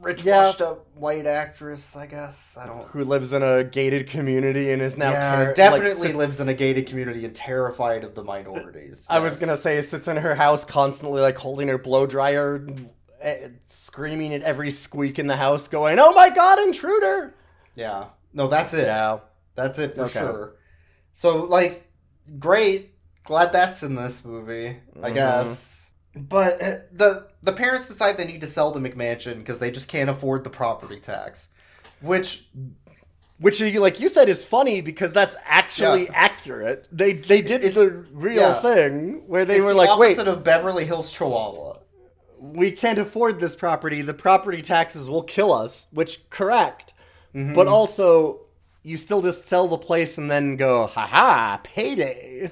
[0.00, 0.42] rich, Yeah.
[0.44, 2.56] washed up white actress, I guess.
[2.60, 2.84] I don't.
[2.88, 6.40] Who lives in a gated community and is now yeah, ter- like, definitely sit- lives
[6.40, 9.06] in a gated community and terrified of the minorities.
[9.10, 12.64] I was gonna say sits in her house constantly like holding her blow dryer,
[13.20, 17.34] eh, screaming at every squeak in the house, going, "Oh my god, intruder!"
[17.74, 18.06] Yeah.
[18.32, 18.86] No, that's it.
[18.86, 19.18] Yeah,
[19.56, 20.20] That's it for Okay.
[20.20, 20.54] sure.
[21.12, 21.86] So, like,
[22.38, 22.94] great.
[23.24, 25.14] Glad that's in this movie, I Mhm.
[25.14, 25.90] guess.
[26.16, 29.88] But uh, the the parents decide they need to sell the McMansion because they just
[29.88, 31.48] can't afford the property tax,
[32.00, 32.46] which
[33.38, 36.10] which you- like you said is funny because that's actually Yeah.
[36.12, 36.86] accurate.
[36.92, 38.60] They they did It's- the real yeah.
[38.60, 41.78] thing where they is were the like, "Wait, opposite of Beverly Hills Chihuahua.
[42.38, 44.02] we can't afford this property.
[44.02, 46.92] The property taxes will kill us." Which correct,
[47.34, 47.54] Mm-hmm.
[47.54, 48.40] but also
[48.82, 52.50] you still just sell the place and then go, "Ha ha, payday."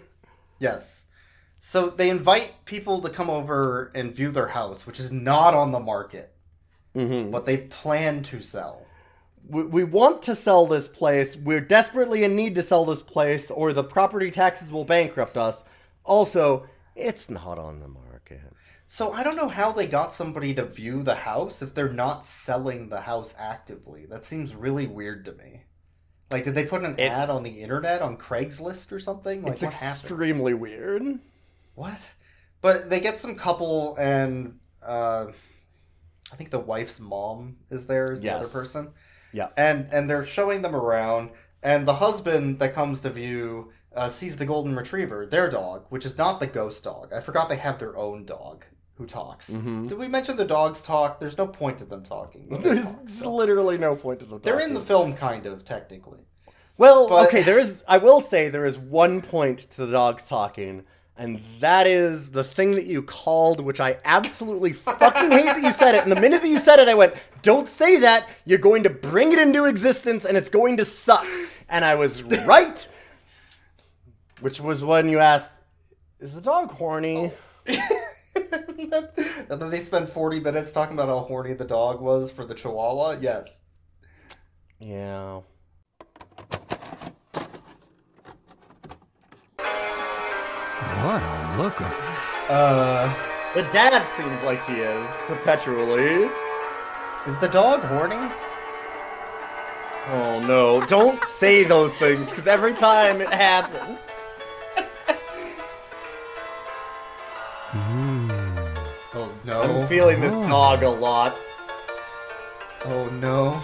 [0.58, 1.04] Yes.
[1.60, 5.72] So they invite people to come over and view their house, which is not on
[5.72, 6.32] the market,
[6.96, 7.30] Mm-hmm.
[7.30, 8.86] but they plan to sell.
[9.46, 11.36] we, we want to sell this place.
[11.36, 15.64] We're desperately in need to sell this place, or the property taxes will bankrupt us.
[16.04, 16.66] Also,
[16.96, 18.40] it's not on the market.
[18.88, 22.24] So I don't know how they got somebody to view the house if they're not
[22.24, 24.06] selling the house actively.
[24.06, 25.64] That seems really weird to me.
[26.30, 29.42] Like, did they put an It- ad on the internet on Craigslist or something?
[29.42, 29.90] Like, it's what happened?
[30.02, 31.20] extremely weird.
[31.78, 31.98] What?
[32.60, 35.26] But they get some couple, and uh,
[36.32, 38.90] I think the wife's mom is there as the other person.
[39.32, 39.48] Yeah.
[39.56, 41.30] and and they're showing them around,
[41.62, 46.04] and the husband that comes to view uh, sees the golden retriever, their dog, which
[46.04, 47.12] is not the ghost dog.
[47.12, 48.64] I forgot they have their own dog
[48.94, 49.50] who talks.
[49.50, 49.86] Mhm.
[49.88, 51.20] Did we mention the dogs talk?
[51.20, 52.48] There's no point to them talking.
[52.62, 53.32] There's talk, so.
[53.32, 54.38] literally no point to the.
[54.40, 56.20] They're in the film, kind of technically.
[56.76, 57.84] Well, but- okay, there is.
[57.86, 60.84] I will say there is one point to the dogs talking,
[61.18, 65.72] and that is the thing that you called, which I absolutely fucking hate that you
[65.72, 66.04] said it.
[66.04, 68.28] And the minute that you said it, I went, "Don't say that.
[68.44, 71.26] You're going to bring it into existence, and it's going to suck."
[71.68, 72.86] And I was right.
[74.40, 75.52] which was when you asked,
[76.20, 77.32] "Is the dog horny?"
[77.68, 78.04] Oh.
[79.50, 82.54] and then they spend 40 minutes talking about how horny the dog was for the
[82.54, 83.18] chihuahua.
[83.20, 83.62] Yes.
[84.78, 85.40] Yeah.
[91.04, 91.90] What a looker.
[92.48, 93.12] Uh,
[93.54, 96.28] The dad seems like he is perpetually.
[97.26, 98.32] is the dog horny?
[100.10, 100.84] Oh no!
[100.86, 103.98] Don't say those things, because every time it happens.
[109.14, 109.62] Oh no.
[109.62, 111.36] I'm feeling this dog a lot.
[112.84, 113.60] oh no.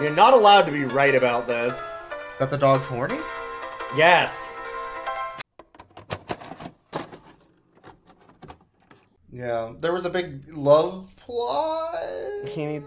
[0.00, 1.74] You're not allowed to be right about this.
[2.38, 3.18] That the dog's horny?
[3.96, 4.58] Yes.
[9.32, 9.72] Yeah.
[9.80, 11.98] There was a big love plot.
[12.48, 12.80] He.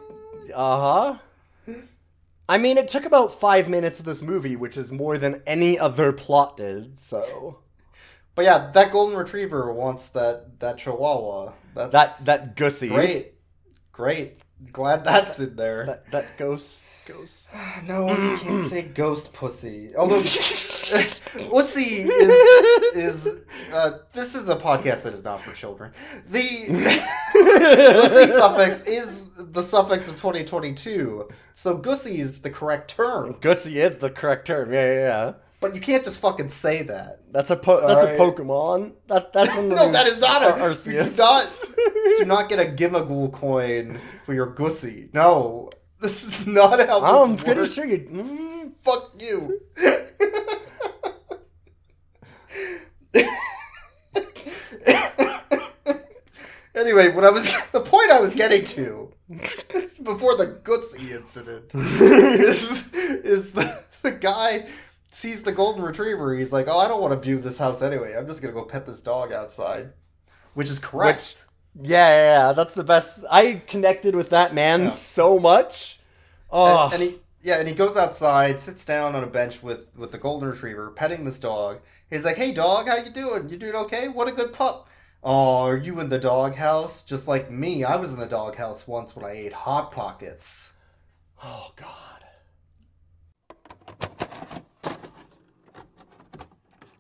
[0.54, 1.76] Uh huh.
[2.47, 5.78] I mean, it took about five minutes of this movie, which is more than any
[5.78, 6.97] other plot did.
[6.97, 7.60] So
[8.36, 11.54] But yeah, that golden retriever wants that that chihuahua.
[11.76, 13.34] That's that that gussy, great.
[13.91, 14.43] Great.
[14.72, 15.86] Glad that's in there.
[15.86, 17.51] that that ghost, ghost.
[17.88, 19.95] No, you can't say ghost pussy.
[19.95, 20.22] Although
[21.49, 23.41] pussy is is
[23.74, 25.91] uh, this is a podcast that is not for children.
[26.30, 26.68] The
[27.34, 31.30] Gussy suffix is the suffix of 2022.
[31.55, 33.38] So Gussy is the correct term.
[33.41, 34.74] Gussy is the correct term.
[34.74, 35.34] Yeah, yeah, yeah.
[35.62, 37.20] But you can't just fucking say that.
[37.32, 38.16] That's a po- that's Alright.
[38.16, 38.93] a Pokemon.
[39.07, 40.51] That that's one No, the that is not a.
[40.53, 41.16] Ar- You Arceus.
[41.16, 45.10] do not, do not get a Gimmighoul coin for your Gussy.
[45.14, 45.70] No.
[46.02, 47.74] This is not how this I'm pretty works.
[47.74, 47.97] sure you.
[48.00, 49.60] Mm, Fuck you.
[56.76, 59.12] anyway, what I was the point I was getting to
[60.04, 64.68] before the Gutsy incident is is the, the guy
[65.12, 66.36] sees the golden retriever.
[66.36, 68.16] He's like, "Oh, I don't want to view this house anyway.
[68.16, 69.91] I'm just gonna go pet this dog outside,"
[70.54, 71.38] which is correct.
[71.82, 73.25] Yeah, yeah, yeah, that's the best.
[73.30, 74.89] I connected with that man Yeah.
[74.89, 75.99] so much.
[76.51, 77.05] Oh, And, and oh.
[77.05, 80.49] he yeah, and he goes outside, sits down on a bench with with the golden
[80.49, 81.80] retriever, petting this dog.
[82.09, 83.49] He's like, "Hey, dog, how you doing?
[83.49, 84.07] You doing okay?
[84.09, 84.88] What a good pup."
[85.23, 87.01] Oh, are you in the doghouse?
[87.01, 90.73] Just like me, I was in the doghouse once when I ate hot pockets.
[91.43, 92.23] oh God.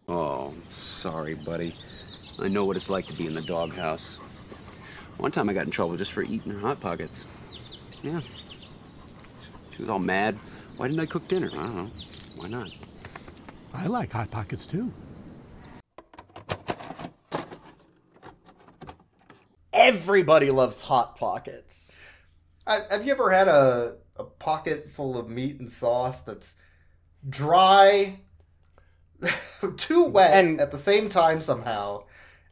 [0.07, 1.75] Oh, sorry, buddy.
[2.39, 4.19] I know what it's like to be in the doghouse.
[5.19, 7.25] One time I got in trouble just for eating her Hot Pockets.
[8.01, 8.21] Yeah.
[9.75, 10.37] She was all mad.
[10.77, 11.49] Why didn't I cook dinner?
[11.51, 11.89] I don't know.
[12.37, 12.71] Why not?
[13.73, 14.93] I like Hot Pockets too.
[19.73, 21.93] Everybody loves hot pockets.
[22.65, 26.55] I, have you ever had a a pocket full of meat and sauce that's
[27.29, 28.19] dry,
[29.77, 32.03] too wet And- at the same time somehow,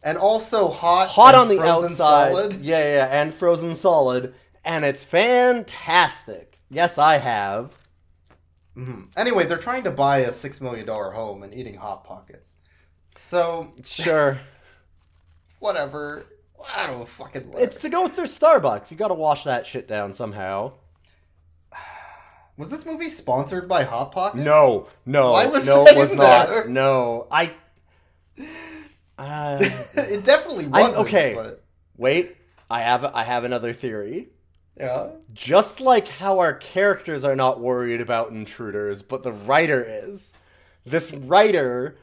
[0.04, 2.32] and also hot, Hot on the frozen outside.
[2.32, 2.54] solid?
[2.62, 4.34] Yeah, yeah, and frozen solid,
[4.64, 6.60] and it's fantastic.
[6.70, 7.72] Yes, I have.
[8.76, 9.02] Mm-hmm.
[9.18, 12.50] Anyway, they're trying to buy a six million dollar home and eating hot pockets.
[13.16, 14.38] So Sure.
[15.60, 16.26] whatever.
[16.76, 17.48] I don't fucking.
[17.48, 17.64] Whatever.
[17.64, 18.92] it's to go through Starbucks.
[18.92, 20.74] You got to wash that shit down somehow.
[22.58, 24.44] Was this movie sponsored by Hot Pockets?
[24.44, 26.68] No, no, Why was no, it was in not.
[26.70, 27.54] No, I.
[29.18, 29.58] Uh,
[29.94, 31.08] it definitely I- wasn't.
[31.08, 31.34] okay.
[31.36, 31.64] But,
[31.96, 32.36] wait,
[32.70, 34.30] I have I have another theory.
[34.76, 35.10] yeah.
[35.34, 40.34] Just like how our characters are not worried about intruders, but the writer is.
[40.86, 41.98] This writer,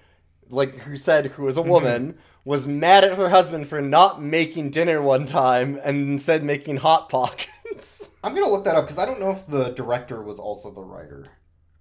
[0.50, 4.70] like who said who was a woman, was mad at her husband for not making
[4.70, 8.10] dinner one time and instead making hot pockets.
[8.24, 10.82] I'm gonna look that up because I don't know if the director was also the
[10.82, 11.24] writer.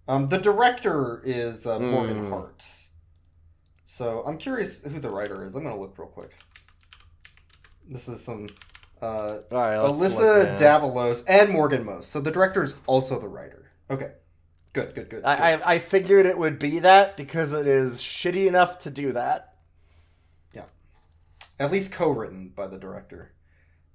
[0.07, 2.29] Um, the director is uh, Morgan Hmm.
[2.31, 2.65] Hart.
[3.93, 5.53] So I'm curious who the writer is.
[5.53, 6.31] I'm gonna look real quick.
[7.87, 8.47] This is some
[8.99, 10.57] uh, All right, Alyssa.
[10.57, 12.09] Davalos and Morgan Most.
[12.09, 13.69] So the director is also the writer.
[13.91, 14.13] Okay,
[14.73, 15.23] good, good, good.
[15.23, 15.63] I, good.
[15.63, 19.57] I I figured it would be that because it is shitty enough to do that.
[20.55, 20.65] Yeah.
[21.59, 23.33] At least co-written by the director.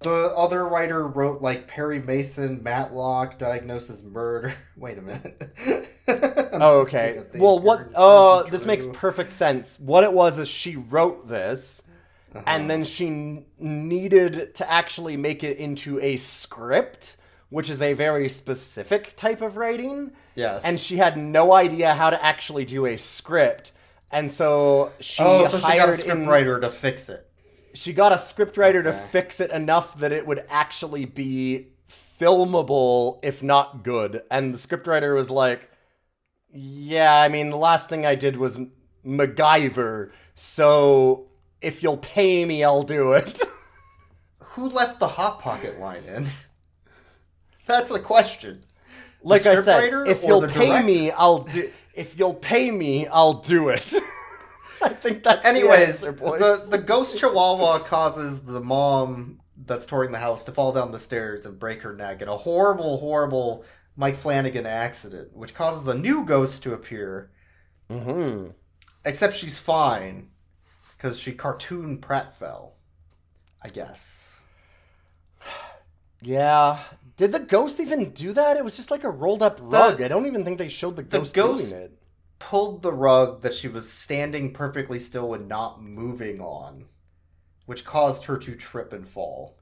[0.01, 4.55] The other writer wrote like Perry Mason, Matlock, Diagnosis Murder.
[4.77, 5.55] Wait a minute.
[6.61, 7.23] Oh, okay.
[7.35, 7.91] Well, what?
[7.95, 9.79] Oh, this makes perfect sense.
[9.79, 11.83] What it was is she wrote this,
[12.35, 12.43] Uh-huh.
[12.47, 17.19] and then she n- needed to actually make it into a script,
[17.51, 20.13] which is a very specific type of writing.
[20.35, 20.65] Yes.
[20.65, 23.73] And she had no idea how to actually do a script,
[24.11, 27.28] and so she oh, so she got a hired script in- writer to fix it.
[27.75, 33.43] She got a scriptwriter to fix it enough that it would actually be filmable, if
[33.43, 34.23] not good.
[34.31, 35.71] And the scriptwriter was like,
[36.53, 38.73] "Yeah, I mean, the last thing I did was M-
[39.05, 41.29] MacGyver, so
[41.61, 43.41] if you'll pay me, I'll do it."
[44.41, 46.27] Who left the hot pocket line in?
[47.67, 48.65] That's the question.
[49.23, 50.87] The like I said, if you'll pay director?
[50.87, 51.71] me, I'll do.
[51.95, 53.95] If you'll pay me, I'll do it.
[54.83, 56.41] I think that's the Anyways, answer, boys.
[56.41, 60.99] the the ghost chihuahua causes the mom that's touring the house to fall down the
[60.99, 63.65] stairs and break her neck in a horrible, horrible
[63.97, 67.31] Mike Flanagan accident, which causes a new ghost to appear.
[67.91, 68.53] Mhm.
[69.05, 70.29] Except she's fine
[70.97, 72.75] because she cartoon Pratt fell,
[73.63, 74.37] I guess.
[76.21, 76.81] Yeah.
[77.17, 78.57] Did the ghost even do that?
[78.57, 80.03] It was just like a rolled up rug.
[80.03, 81.98] I don't even think they showed the the ghost, ghost- doing it.
[82.39, 86.85] Pulled the rug that she was standing perfectly still and not moving on,
[87.67, 89.59] which caused her to trip and fall.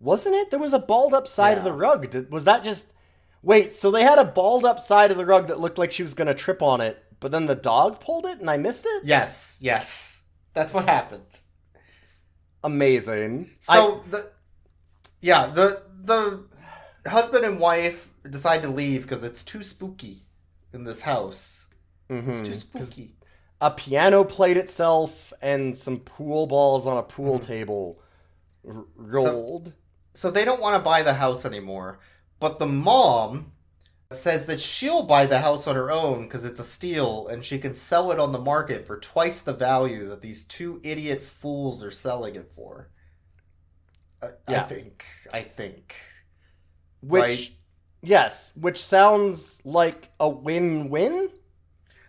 [0.00, 0.50] Wasn't it?
[0.50, 2.10] There was a balled up side of the rug.
[2.10, 2.92] Did, was that just.
[3.42, 6.02] Wait, so they had a balled up side of the rug that looked like she
[6.02, 8.86] was going to trip on it, but then the dog pulled it and I missed
[8.86, 9.04] it?
[9.04, 10.22] Yes, yes,
[10.54, 11.26] that's what happened.
[12.62, 13.50] Amazing.
[13.60, 14.30] So the
[15.20, 16.44] yeah the the
[17.06, 20.22] husband and wife decide to leave because it's too spooky
[20.72, 21.63] in this house.
[22.10, 22.28] Mhm.
[22.28, 23.16] It's too spooky.
[23.60, 27.46] a piano played itself and some pool balls on a pool Mm-hmm.
[27.46, 28.02] table
[28.68, 29.72] r- rolled.
[30.12, 31.98] So they don't want to buy the house anymore.
[32.40, 33.52] But the mom
[34.12, 37.58] says that she'll buy the house on her own because it's a steal and she
[37.58, 41.82] can sell it on the market for twice the value that these two idiot fools
[41.82, 42.90] are selling it for.
[44.22, 45.04] I, I think.
[45.32, 45.94] I think.
[47.00, 47.50] Which, Right.
[48.02, 51.30] yes, which sounds like a win-win.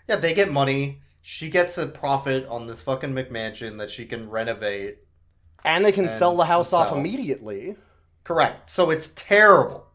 [0.07, 1.01] Yeah, they get money.
[1.21, 4.99] She gets a profit on this fucking McMansion that she can renovate.
[5.63, 7.75] And they can And sell the house off immediately.
[8.23, 8.69] Correct.
[8.69, 9.87] So it's terrible.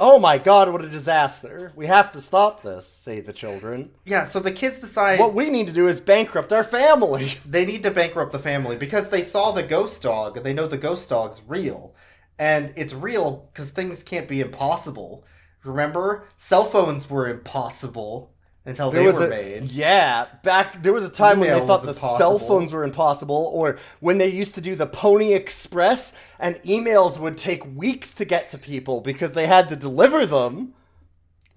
[0.00, 1.72] Oh my god, what a disaster.
[1.74, 3.90] We have to stop this, say the children.
[4.04, 7.32] Yeah, so the kids decide What we need to do is bankrupt our family.
[7.46, 10.68] they need to bankrupt the family because they saw the ghost dog and they know
[10.68, 11.96] the ghost dog's real.
[12.38, 15.24] And it's real because things can't be impossible.
[15.64, 16.28] Remember?
[16.36, 18.32] Cell phones were impossible
[18.68, 19.64] until There they was were a made.
[19.70, 20.26] yeah.
[20.42, 23.78] Back there was a time when they thought the was cell phones were impossible, or
[24.00, 28.50] when they used to do the Pony Express, and emails would take weeks to get
[28.50, 30.74] to people because they had to deliver them.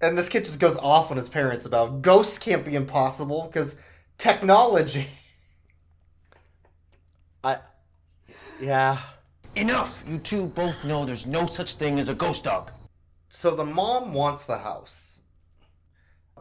[0.00, 3.76] And this kid just goes off on his parents about ghosts can't be impossible because
[4.18, 5.06] technology.
[7.44, 7.58] I,
[8.60, 8.98] yeah.
[9.54, 10.02] Enough!
[10.08, 12.70] You two both know there's no such thing as a ghost dog.
[13.28, 15.11] So the mom wants the house.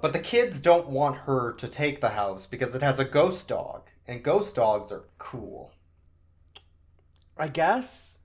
[0.01, 3.47] But the kids don't want her to take the house because it has a ghost
[3.47, 3.89] dog.
[4.07, 5.71] And ghost dogs are cool.
[7.37, 8.17] I guess.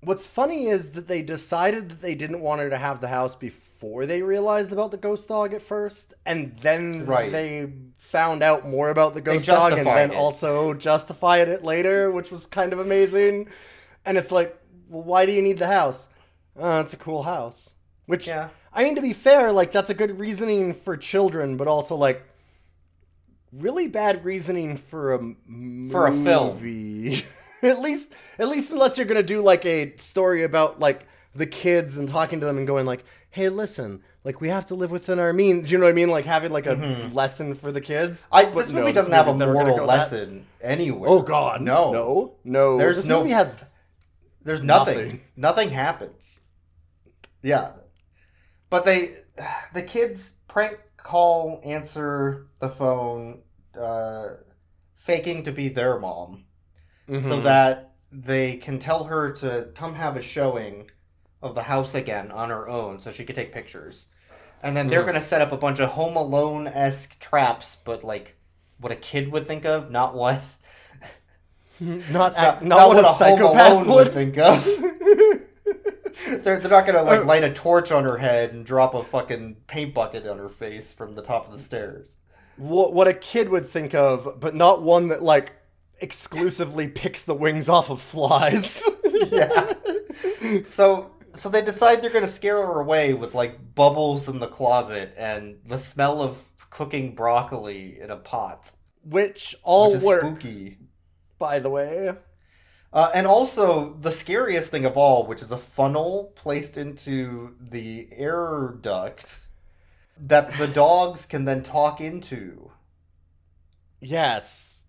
[0.00, 3.34] What's funny is that they decided that they didn't want her to have the house
[3.34, 7.30] before they realized about the ghost dog at first, and then Right.
[7.32, 10.16] they found out more about the ghost dog, and then it.
[10.16, 13.48] also justified it later, which was kind of amazing.
[14.04, 14.56] And it's like,
[14.88, 16.08] well, why do you need the house?
[16.58, 17.74] Uh, it's a cool house.
[18.06, 18.48] Which, Yeah.
[18.72, 22.22] I mean, to be fair, like that's a good reasoning for children, but also like
[23.52, 25.18] really bad reasoning for a
[25.90, 26.54] For a film.
[26.54, 27.24] movie.
[27.62, 31.98] at least, at least unless you're gonna do like a story about like the kids
[31.98, 35.18] and talking to them and going like, "Hey, listen, like we have to live within
[35.18, 36.08] our means." You know what I mean?
[36.10, 38.24] Like having like a lesson for the kids.
[38.32, 38.34] Mm-hmm.
[38.34, 41.08] I, this no, movie doesn't have a movie's never gonna moral go that- lesson anywhere.
[41.10, 41.92] Oh God, No.
[41.92, 42.78] no, no.
[42.78, 43.70] There's this no- movie has
[44.42, 44.96] There's nothing.
[44.98, 45.20] Nothing.
[45.36, 46.40] Nothing, happens.
[47.42, 47.72] Yeah.
[48.70, 49.16] But they,
[49.72, 53.42] the kids prank call, answer the phone,
[53.78, 54.28] uh,
[54.96, 56.44] faking to be their mom,
[57.18, 57.42] so Mhm.
[57.42, 60.90] that they can tell her to come have a showing
[61.42, 64.06] of the house again on her own so she could take pictures.
[64.62, 65.04] And then they're Mhm.
[65.04, 68.36] going to set up a bunch of Home Alone esque traps, but like
[68.78, 70.42] what a kid would think of, not what.
[71.80, 74.12] not Not, not, what, a Home psychopath would.
[74.14, 74.66] think of.
[76.26, 77.24] they're, they're not gonna like oh.
[77.24, 80.92] light a torch on her head and drop a fucking paint bucket on her face
[80.92, 82.16] from the top of the stairs.
[82.56, 85.52] what, what a kid would think of, but not one that like
[86.00, 88.88] exclusively picks the wings off of flies.
[89.30, 89.72] yeah.
[90.66, 95.14] So so they decide they're gonna scare her away with like bubbles in the closet
[95.16, 98.72] and the smell of cooking broccoli in a pot,
[99.04, 100.78] Which all which is work, spooky.
[101.38, 102.14] by the way.
[102.92, 108.08] Uh, and also the scariest thing of all, which is a funnel placed into the
[108.12, 109.46] air duct
[110.18, 112.70] that the dogs can then talk into.
[114.00, 114.84] Yes.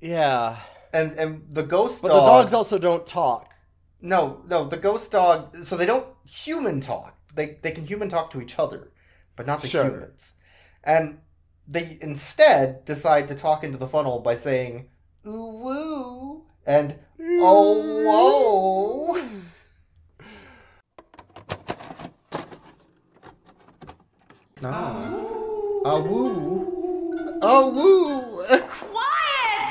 [0.00, 0.56] Yeah.
[0.92, 2.22] And and the ghost But dog.
[2.22, 3.52] the dogs also don't talk.
[4.00, 5.56] No, no, the ghost dog.
[5.64, 7.16] So they don't human talk.
[7.34, 8.92] They they can human talk to each other,
[9.36, 9.84] but not the Sure.
[9.84, 10.34] humans.
[10.84, 11.20] And
[11.66, 14.88] they instead decide to talk into the funnel by saying
[15.26, 16.94] "ooh woo" and
[17.40, 19.24] "oh whoa."
[24.62, 25.06] Ah.
[25.84, 27.38] Oh woo.
[27.42, 28.44] Oh woo.
[28.68, 29.68] Quiet!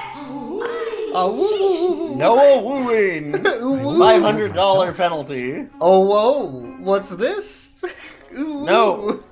[1.13, 1.31] Oh
[2.09, 2.15] woo.
[2.15, 3.35] No wooing.
[3.61, 4.25] Ooh, Five woo.
[4.25, 5.67] hundred dollar penalty.
[5.81, 6.75] Oh whoa.
[6.79, 7.83] What's this?
[8.37, 9.23] Ooh, No.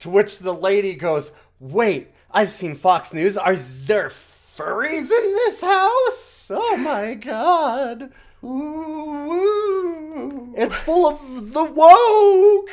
[0.00, 3.36] To which the lady goes, "Wait, I've seen Fox News.
[3.36, 6.50] Are there furries in this house?
[6.54, 8.12] Oh my god!
[8.44, 10.54] Ooh, woo.
[10.56, 12.70] It's full of the woke."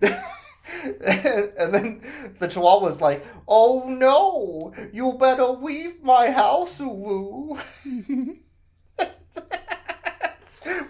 [0.02, 2.00] and then
[2.38, 7.58] the chihuahua's like, "Oh no, you better leave my house, woo,"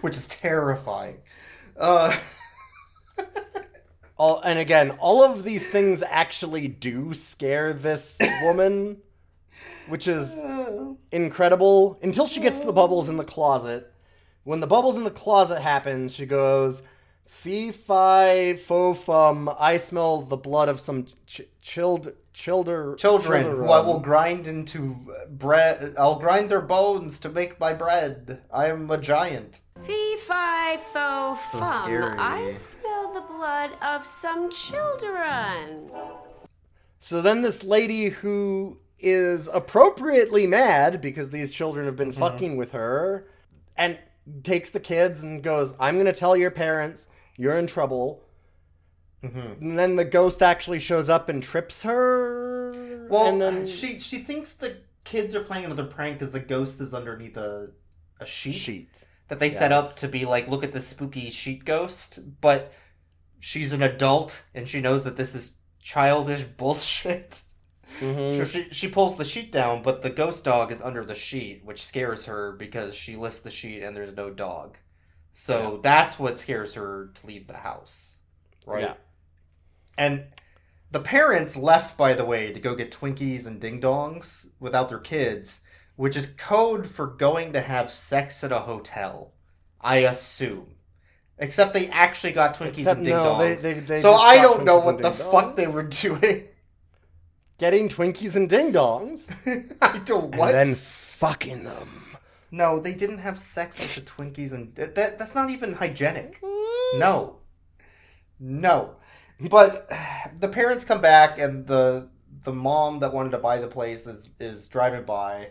[0.01, 1.17] which is terrifying.
[1.77, 2.15] Uh,
[4.19, 8.97] All, and again, all of these things actually do scare this woman,
[9.87, 10.45] which is
[11.11, 13.91] incredible until she gets the bubbles in the closet.
[14.43, 16.81] When the bubbles in the closet happen, she goes,
[17.27, 19.49] Fee fi fo fum.
[19.57, 23.65] I smell the blood of some ch- chilled childer Children, children.
[23.67, 25.93] who I will grind into uh, bread.
[25.97, 28.41] I'll grind their bones to make my bread.
[28.51, 29.61] I am a giant.
[30.19, 31.83] Fee fi fo So fum.
[31.83, 32.17] scary.
[32.17, 35.89] I smell the blood of some children.
[36.99, 42.19] So then this lady who is appropriately mad because these children have been mm-hmm.
[42.19, 43.27] fucking with her
[43.77, 43.97] and
[44.43, 47.07] takes the kids and goes, I'm going to tell your parents
[47.37, 48.21] you're in trouble.
[49.23, 49.63] Mm-hmm.
[49.63, 53.07] And then the ghost actually shows up and trips her.
[53.09, 56.79] Well, and then she she thinks the kids are playing another prank because the ghost
[56.79, 57.69] is underneath a
[58.19, 59.05] a sheet, sheet.
[59.29, 62.19] That they set up to be like, look at this spooky sheet ghost.
[62.41, 62.73] But
[63.39, 67.41] she's an adult and she knows that this is childish bullshit.
[68.01, 68.37] Mhm.
[68.37, 71.63] So she, she pulls the sheet down, but the ghost dog is under the sheet,
[71.63, 74.77] which scares her because she lifts the sheet and there's no dog.
[75.33, 78.15] So that's what scares her to leave the house.
[78.65, 78.83] Right?
[78.83, 78.93] Yeah.
[79.97, 80.25] And
[80.91, 84.99] the parents left, by the way, to go get Twinkies and ding dongs without their
[84.99, 85.59] kids,
[85.99, 89.33] which is code for going to have sex at a hotel.
[89.81, 90.75] I assume.
[91.37, 93.61] Except they actually got Twinkies Except and ding no, dongs.
[93.61, 96.47] they- they so I don't know what the fuck they were doing.
[97.57, 99.29] getting Twinkies and ding dongs.
[99.81, 100.53] I don't and what?
[100.53, 102.15] then fucking them.
[102.49, 106.41] No, they didn't have sex with the Twinkies, and that, that that's not even hygienic.
[106.41, 106.99] Mm-hmm.
[106.99, 107.39] No,
[108.39, 108.95] no.
[109.49, 109.89] But
[110.39, 112.07] the parents come back, and the
[112.43, 115.49] the mom that wanted to buy the place is is driving by,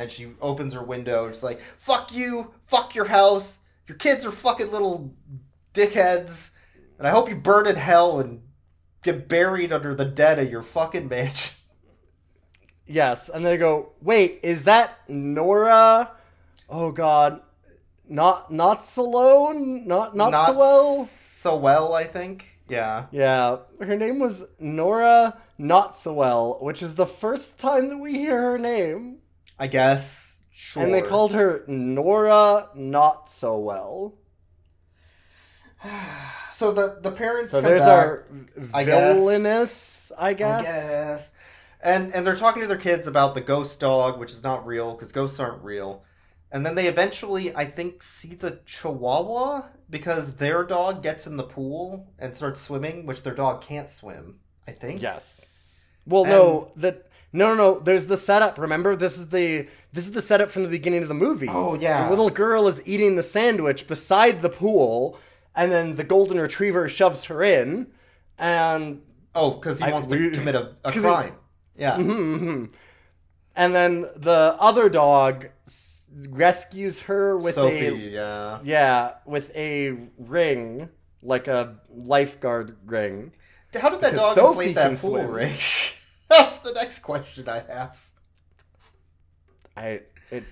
[0.00, 1.26] and she opens her window.
[1.26, 2.54] and She's like, "Fuck you!
[2.66, 3.58] Fuck your house!
[3.86, 5.14] Your kids are fucking little
[5.74, 6.50] dickheads,
[6.98, 8.42] and I hope you burn in hell and
[9.02, 11.54] get buried under the dead of your fucking mansion."
[12.86, 16.10] Yes, and they go, "Wait, is that Nora?
[16.68, 17.40] Oh God,
[18.08, 21.04] not not Salone, not not, Not so well.
[21.04, 22.46] So well, I think.
[22.68, 23.06] Yeah.
[23.10, 28.12] Yeah, her name was Nora Not So Well, which is the first time that we
[28.14, 29.18] hear her name,
[29.60, 30.40] I guess.
[30.50, 30.82] Sure.
[30.82, 34.14] and they called her Nora Not So Well.
[36.50, 37.52] So the the parents.
[37.52, 38.26] So there's back, our
[38.74, 39.14] I guess.
[39.16, 40.60] villainous, I guess.
[40.60, 41.32] I guess.
[41.82, 44.92] And and they're talking to their kids about the ghost dog, which is not real
[44.92, 46.04] because ghosts aren't real.
[46.52, 51.44] And then they eventually, I think, see the Chihuahua because their dog gets in the
[51.44, 54.40] pool and starts swimming, which their dog can't swim.
[54.66, 55.00] I think.
[55.00, 55.88] Yes.
[56.04, 57.78] Well, no, that no, no, no.
[57.80, 58.58] There's the setup.
[58.58, 61.48] Remember, this is the this is the setup from the beginning of the movie.
[61.48, 62.04] Oh, yeah.
[62.04, 65.18] The little girl is eating the sandwich beside the pool,
[65.54, 67.88] and then the golden retriever shoves her in,
[68.38, 69.02] and
[69.34, 71.34] Oh, because he I- wants to we- commit a, a 'cause he- crime.
[71.76, 71.96] Yeah.
[71.96, 72.70] Mhm, mhm.
[73.56, 77.86] And then the other dog s- rescues her with Sophie.
[77.86, 78.58] a Yeah.
[78.64, 80.88] yeah with a ring
[81.22, 83.32] like a lifeguard ring.
[83.74, 85.30] How did that Because dog Sophie inflate that pool swim.
[85.30, 85.54] ring?
[86.38, 88.10] That's the next question I have.
[89.76, 90.00] I
[90.30, 90.44] it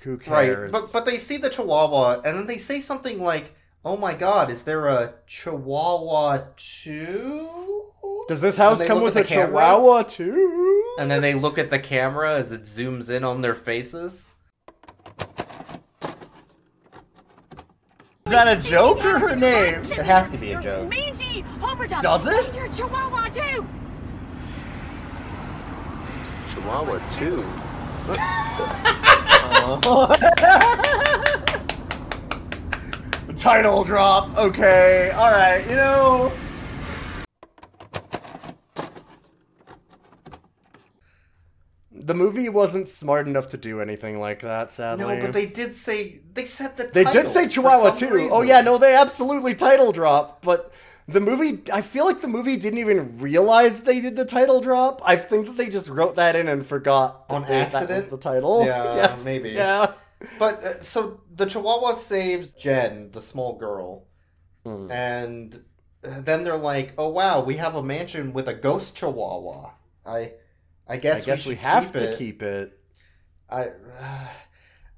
[0.00, 0.28] who cares?
[0.30, 0.72] Right, cares?
[0.72, 4.50] but but they see the Chihuahua, and then they say something like, "Oh my God,
[4.50, 7.50] is there a Chihuahua too?"
[8.28, 10.94] Does this house come with a camera, chihuahua too?
[10.98, 14.26] And then they look at the camera as it zooms in on their faces.
[18.24, 19.80] Is that a joke or her name?
[19.82, 20.88] It has to be a joke.
[20.88, 22.00] Mangy, overdub.
[22.00, 22.72] Does it?
[26.66, 27.44] You're Chihuahua too.
[29.82, 30.16] Chihuahua
[33.28, 33.32] too.
[33.36, 34.36] Title drop.
[34.36, 35.12] Okay.
[35.14, 35.64] All right.
[35.70, 36.32] You know.
[41.92, 45.04] The movie wasn't smart enough to do anything like that, sadly.
[45.04, 48.28] No, but they did say they said the They title did say Chihuahua some too.
[48.30, 50.42] Oh yeah, no, they absolutely title drop.
[50.42, 50.72] But
[51.08, 55.00] the movie, I feel like the movie didn't even realize they did the title drop.
[55.04, 58.10] I think that they just wrote that in and forgot On they- that was accident?
[58.10, 58.64] the title.
[58.64, 59.50] Yeah, Yes, maybe.
[59.50, 59.92] Yeah.
[60.38, 64.04] But uh, so the Chihuahua saves Jen, the small girl,
[64.64, 64.90] Hmm.
[64.90, 65.62] and
[66.02, 69.72] uh, then they're like, "Oh wow, we have a mansion with a ghost Chihuahua."
[70.06, 70.32] I,
[70.88, 72.18] I guess I guess we, should have keep to it.
[72.18, 72.78] keep it.
[73.50, 73.66] I,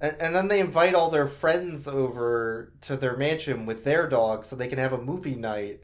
[0.01, 4.45] and, and then they invite all their friends over to their mansion with their dog
[4.45, 5.83] so they can have a movie night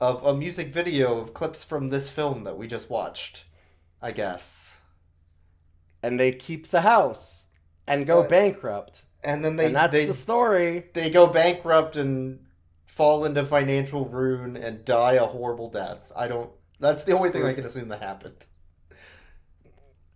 [0.00, 3.44] of a music video of clips from this film that we just watched.
[4.00, 4.76] I guess.
[6.02, 7.46] And they keep the house
[7.86, 9.02] and go Uh, bankrupt.
[9.24, 10.84] And then they and that's they, the story.
[10.94, 12.46] they go bankrupt and
[12.86, 16.12] fall into financial ruin and die a horrible death.
[16.14, 16.50] I don't.
[16.78, 18.46] That's the only thing I can assume that happened.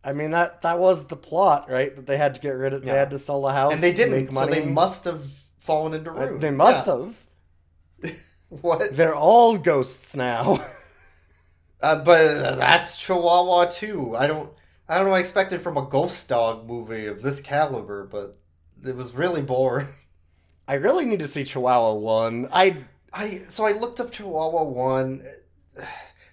[0.05, 1.95] I mean that that was the plot, right?
[1.95, 2.85] That they had to get rid of.
[2.85, 5.25] They had to sell the house, And they to make didn't, so they must have
[5.59, 6.39] fallen into Uh, ruin.
[6.41, 6.93] They must Yeah.
[6.97, 7.17] have.
[8.61, 8.97] What?
[8.97, 10.65] They're all ghosts now.
[11.81, 14.15] Uh, but that's Chihuahua too.
[14.17, 14.53] I don't.
[14.89, 15.15] I don't know.
[15.15, 18.39] I expected from a ghost dog movie of this caliber, but
[18.87, 19.89] it was really boring.
[20.69, 22.51] I really need to see Chihuahua 1.
[22.53, 25.25] I I so I looked up Chihuahua one.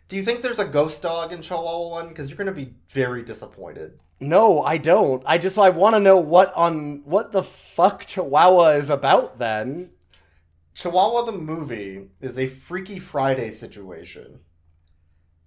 [0.08, 2.10] Do you think there's a ghost dog in Chihuahua one?
[2.10, 4.00] Because you're gonna be very disappointed.
[4.20, 5.24] No, I don't.
[5.26, 9.92] I just I want to know what on what the fuck Chihuahua is about then.
[10.84, 14.40] Chihuahua the movie is a Freaky Friday situation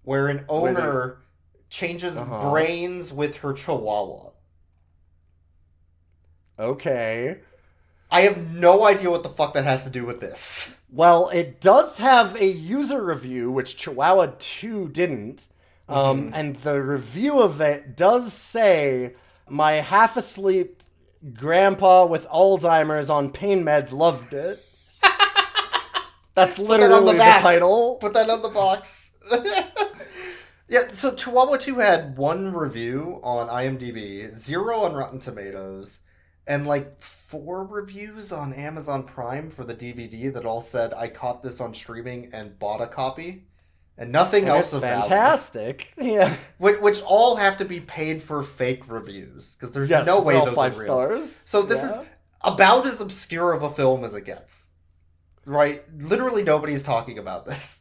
[0.02, 1.22] where an Where they- owner
[1.70, 2.50] changes Uh-huh.
[2.50, 4.32] brains with her Chihuahua.
[6.58, 7.38] Okay.
[8.10, 10.76] I have no idea what the fuck that has to do with this.
[10.92, 15.46] Well, it does have a user review, which Chihuahua 2 didn't.
[15.88, 16.34] Um, Mhm.
[16.34, 19.14] And the review of it does say,
[19.48, 20.82] My half asleep
[21.34, 24.62] grandpa with Alzheimer's on pain meds loved it.
[26.34, 27.42] That's Put that on literally the, back.
[27.42, 27.96] title.
[27.96, 29.12] Put that on the box.
[30.68, 36.00] yeah, so Chihuahua 2 had one review on IMDb, zero on Rotten Tomatoes,
[36.46, 41.42] and like four reviews on Amazon Prime for the DVD that all said, I caught
[41.42, 43.44] this on streaming and bought a copy.
[43.98, 45.02] And nothing And else of value.
[45.02, 45.92] fantastic.
[46.00, 46.34] Yeah.
[46.56, 50.34] Which, which all have to be paid for fake reviews because there's Yes, no way
[50.34, 50.86] those five are real.
[50.86, 51.30] stars.
[51.30, 52.00] So this Yeah.
[52.00, 52.06] is
[52.40, 54.61] about as obscure of a film as it gets,
[55.44, 55.82] right?
[55.98, 57.80] Literally nobody's talking about this.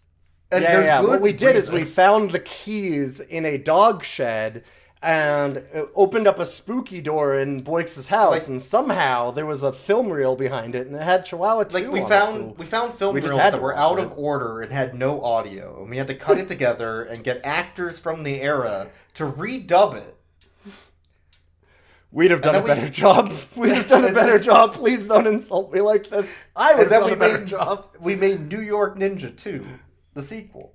[0.52, 1.02] And yeah, yeah.
[1.02, 4.64] What we did is we found the keys in a dog shed
[5.04, 5.64] and
[5.96, 10.12] opened up a spooky door in Boyks' house, Like- and somehow there was a film
[10.12, 12.66] reel behind it, and it had Chihuahua 2 like we on it, found so we
[12.66, 14.06] found film we reels that were out it.
[14.06, 17.42] of order and had no audio, and we had to cut it together and get
[17.44, 20.18] actors from the era to redub it.
[22.14, 23.34] We'd have done a better we- job.
[23.56, 24.74] We'd have done a better job.
[24.74, 26.38] Please don't insult me like this.
[26.56, 27.88] I would have done a better made job.
[28.02, 29.66] we made New York Ninja 2,
[30.14, 30.74] the sequel.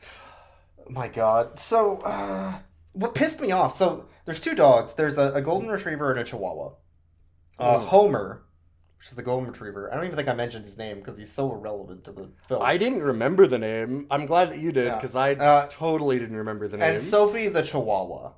[0.88, 1.58] My God.
[1.58, 2.58] So, uh,
[2.92, 3.76] what pissed me off?
[3.76, 4.94] So, there's two dogs.
[4.94, 6.70] There's a, a golden retriever and a chihuahua.
[7.58, 7.86] Uh, Mm.
[7.86, 8.42] Homer,
[8.98, 9.90] which is the golden retriever.
[9.92, 12.62] I don't even think I mentioned his name because he's so irrelevant to the film.
[12.62, 14.06] I didn't remember the name.
[14.10, 14.94] I'm glad that you did Yeah.
[14.94, 16.88] because I Uh, totally didn't remember the name.
[16.94, 18.32] and Sophie the chihuahua.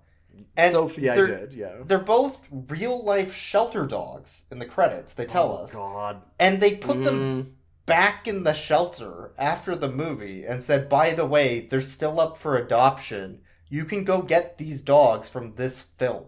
[0.56, 1.76] And Sophie, I they're- did, yeah.
[1.84, 5.14] They're both real life shelter dogs in the credits.
[5.14, 5.74] They tell Oh, us.
[5.74, 6.22] God.
[6.38, 7.04] And they put Mm.
[7.04, 12.20] them back in the shelter after the movie and said, by the way, they're still
[12.20, 13.40] up for adoption.
[13.68, 16.24] You can go get these dogs from this film.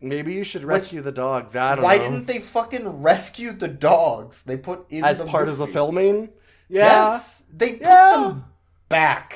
[0.00, 1.56] Maybe you should Which- rescue the dogs.
[1.56, 2.04] I don't Why know.
[2.04, 6.28] didn't they fucking rescue the dogs they put in As part of the filming?
[6.68, 6.84] Yeah.
[7.12, 8.10] Yes, they put Yeah.
[8.16, 8.44] them
[8.88, 9.34] back.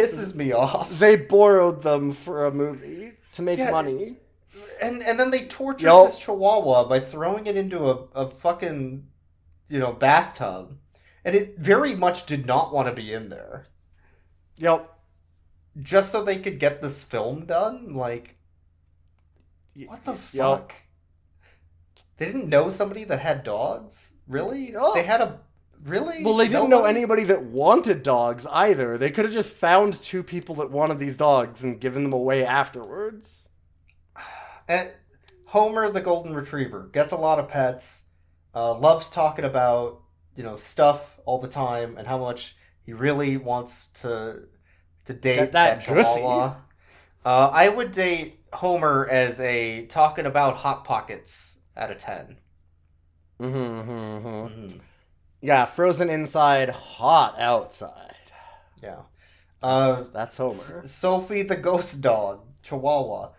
[0.00, 0.98] Pisses me off.
[0.98, 3.70] They borrowed them for a movie to make Yeah.
[3.70, 4.16] money.
[4.80, 6.04] And and then they tortured Yo.
[6.06, 9.06] this chihuahua by throwing it into a, a fucking
[9.68, 10.76] you know bathtub.
[11.24, 13.66] And it very much did not want to be in there.
[14.56, 14.90] Yep.
[15.80, 17.94] Just so they could get this film done?
[17.94, 18.36] Like
[19.86, 20.20] what the Yep.
[20.44, 20.74] fuck?
[22.16, 24.10] They didn't know somebody that had dogs?
[24.26, 24.74] Really?
[24.94, 25.40] They had a
[25.84, 26.24] really?
[26.24, 28.98] Well, they didn't know anybody that wanted dogs either.
[28.98, 32.44] They could have just found two people that wanted these dogs and given them away
[32.44, 33.48] afterwards.
[34.68, 34.90] And
[35.46, 38.04] Homer, the golden retriever, gets a lot of pets.
[38.54, 40.02] Uh, loves talking about
[40.36, 44.48] you know stuff all the time and how much he really wants to
[45.04, 45.80] to date that that.
[47.24, 52.36] Uh, I would date Homer as a talking about hot pockets out of 10
[53.40, 54.80] Mm-hmm, Mhm.
[55.40, 58.14] Yeah, frozen inside, hot outside.
[58.82, 59.02] Yeah.
[59.62, 60.82] Uh, That's, that's Homer.
[60.84, 63.30] S- Sophie the ghost dog, Chihuahua.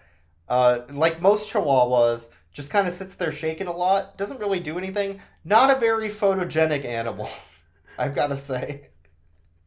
[0.47, 4.17] Uh, like most Chihuahuas, just kind of sits there shaking a lot.
[4.17, 5.21] Doesn't really do anything.
[5.45, 7.29] Not a very photogenic animal,
[7.97, 8.89] I've got to say.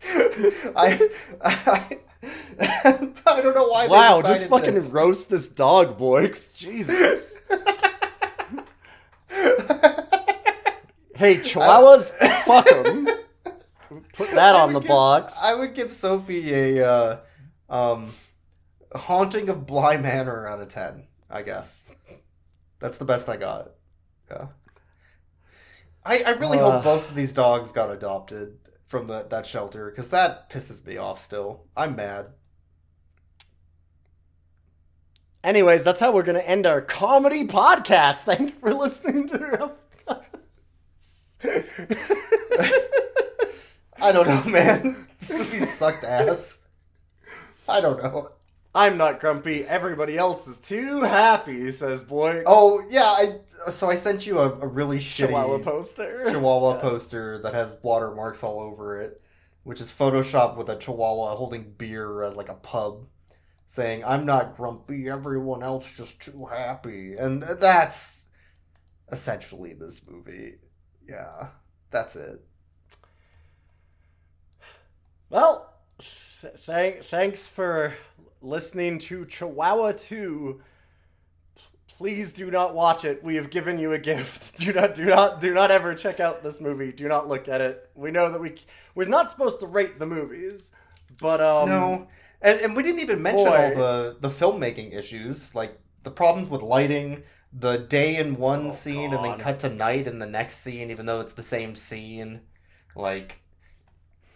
[0.05, 1.09] I,
[1.43, 1.99] I,
[3.26, 3.87] I don't know why.
[3.87, 4.87] Wow, just fucking this.
[4.91, 6.53] roast this dog, boys.
[6.55, 7.39] Jesus.
[11.16, 12.10] Hey, Chihuahuas,
[12.44, 13.08] fuck them.
[14.14, 15.40] Put that I on the give- box.
[15.42, 17.18] I would give Sophie a uh,
[17.68, 18.12] um,
[18.94, 21.06] haunting of Bly Manor out of ten.
[21.30, 21.84] I guess
[22.80, 23.70] that's the best I got.
[24.30, 24.46] Yeah.
[26.04, 26.70] I, I really Uh.
[26.72, 30.96] hope both of these dogs got adopted from the, that shelter because that pisses me
[30.96, 31.20] off.
[31.20, 32.26] Still, I'm mad.
[35.42, 38.20] Anyways, that's how we're gonna end our comedy podcast.
[38.24, 39.72] Thank you for listening to.
[44.01, 45.07] I don't know, man.
[45.18, 46.61] This movie sucked ass.
[47.68, 48.30] I don't know.
[48.74, 49.64] I'm not grumpy.
[49.64, 52.42] Everybody else is too happy, says Boy.
[52.45, 56.24] Oh yeah, I so I sent you a, a really shitty Chihuahua poster.
[56.26, 56.82] Chihuahua Yes.
[56.82, 59.22] poster that has watermarks all over it,
[59.62, 63.07] which is photoshopped with a Chihuahua holding beer at like a pub,
[63.68, 65.09] saying "I'm not grumpy.
[65.09, 68.24] Everyone else just too happy," and that's
[69.12, 70.57] essentially this movie.
[71.09, 71.48] Yeah,
[71.90, 72.44] that's it.
[75.30, 76.55] Well, th-
[77.05, 77.94] thanks for
[78.40, 80.61] listening to Chihuahua 2.
[81.57, 83.22] P- Please do not watch it.
[83.22, 84.59] We have given you a gift.
[84.64, 86.90] Do not, do not, do not ever check out this movie.
[86.92, 87.90] Do not look at it.
[87.94, 88.55] We know that we
[88.94, 90.72] we're not supposed to rate the movies,
[91.20, 92.09] but um, no,
[92.40, 93.57] and, and we didn't even mention boy.
[93.57, 97.22] all the the filmmaking issues, like the problems with lighting,
[97.57, 100.90] the day in one oh, scene and then cut to night in the next scene,
[100.90, 102.40] even though it's the same scene,
[102.96, 103.40] like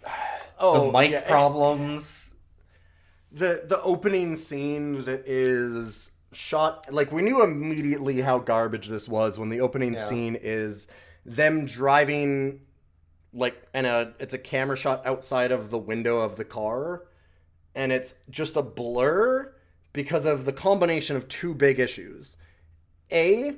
[0.59, 2.35] oh, the mic yeah, problems.
[3.33, 9.39] the the opening scene that is shot like we knew immediately how garbage this was
[9.39, 10.05] when the opening Yeah.
[10.05, 10.87] scene is
[11.25, 12.61] them driving
[13.33, 17.05] like and a it's a camera shot outside of the window of the car
[17.75, 19.53] and it's just a blur
[19.95, 22.37] because of the combination of two big issues
[23.13, 23.57] a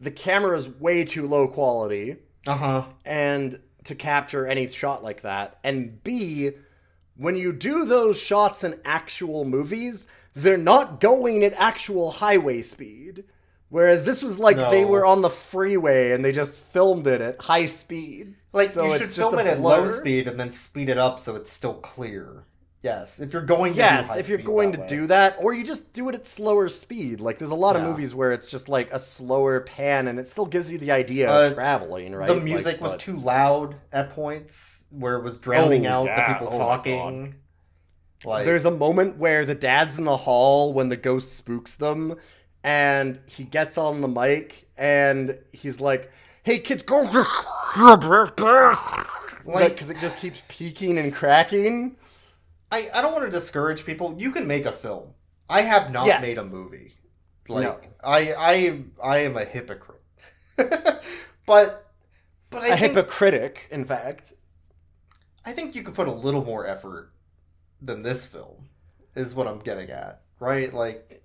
[0.00, 2.84] the camera is way too low quality Uh huh.
[3.04, 5.58] and to capture any shot like that.
[5.64, 6.52] And B,
[7.16, 13.24] when you do those shots in actual movies, they're not going at actual highway speed.
[13.68, 17.40] Whereas this was like they were on the freeway and they just filmed it at
[17.42, 18.34] high speed.
[18.52, 21.36] Like So you should film it at low speed and then speed it up so
[21.36, 22.44] it's still clear.
[22.82, 24.86] Yes, if you're going to do Yes, if you're going to way.
[24.86, 27.20] do that, or you just do it at slower speed.
[27.20, 30.26] Like there's a lot of movies where it's just like a slower pan and it
[30.26, 32.26] still gives you the idea Uh, of traveling, right?
[32.26, 36.04] The Like, music was but- too loud at points, where it was drowning Oh, out
[36.06, 36.26] yeah.
[36.26, 37.34] the people Oh talking.
[38.24, 42.16] Like, There's a moment where the dad's in the hall when the ghost spooks them,
[42.64, 46.10] and he gets on the mic and he's like,
[46.42, 47.02] "Hey kids, go!"
[49.44, 51.96] Like, because it just keeps peaking and cracking.
[52.70, 54.14] I, I don't want to discourage people.
[54.18, 55.14] You can make a film.
[55.48, 56.20] I have not Yes.
[56.20, 56.94] made a movie.
[57.48, 57.80] Like No.
[58.02, 60.02] I I I am a hypocrite.
[61.46, 61.92] but
[62.50, 64.32] but I a think hypocritic, in fact.
[65.44, 67.12] I think you could put a little more effort
[67.80, 68.68] than this film.
[69.14, 70.72] Is what I'm getting at, right?
[70.72, 71.24] Like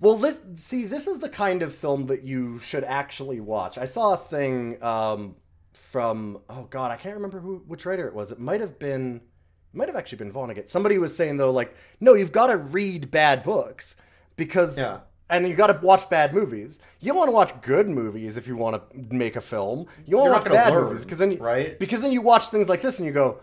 [0.00, 3.76] Well, this see, this is the kind of film that you should actually watch.
[3.78, 5.36] I saw a thing um,
[5.74, 8.32] from oh god, I can't remember who which writer it was.
[8.32, 9.22] It might have been,
[9.72, 10.68] might have actually been Vonnegut.
[10.68, 13.96] Somebody was saying though, like, no, you've got to read bad books
[14.36, 14.98] because, Yeah.
[15.28, 16.80] and you got to watch bad movies.
[17.00, 19.86] You don't want to watch good movies if you want to make a film.
[20.06, 21.78] You want to watch bad learn, movies because then, you, right?
[21.78, 23.40] Because then you watch things like this and you go.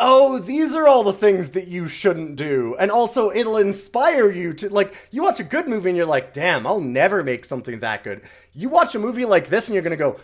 [0.00, 2.76] Oh, these are all the things that you shouldn't do.
[2.78, 6.32] And also, it'll inspire you to, like, you watch a good movie and you're like,
[6.32, 8.20] damn, I'll never make something that good.
[8.52, 10.20] You watch a movie like this and you're gonna go,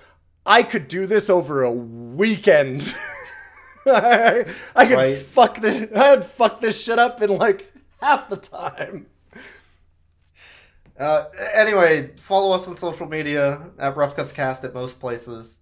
[0.47, 2.95] I could do this over a weekend.
[3.87, 4.45] I,
[4.77, 5.19] I could Right.
[5.19, 9.07] fuck this, I'd fuck this shit up in like half the time.
[10.99, 11.25] Uh,
[11.55, 15.59] anyway, follow us on social media at Rough Cuts Cast at most places.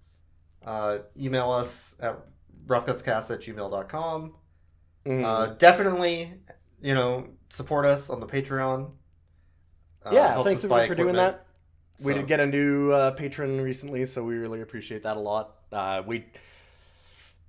[0.64, 2.18] Uh, email us at
[2.66, 4.34] roughcutscast at gmail.com.
[5.06, 5.24] Mm.
[5.24, 6.34] Uh, definitely,
[6.80, 8.90] you know, support us on the Patreon.
[10.04, 11.46] Uh, yeah, thanks everyone for doing that.
[12.04, 15.54] We did get a new uh, patron recently, so we really appreciate that a lot.
[15.70, 16.26] Uh, we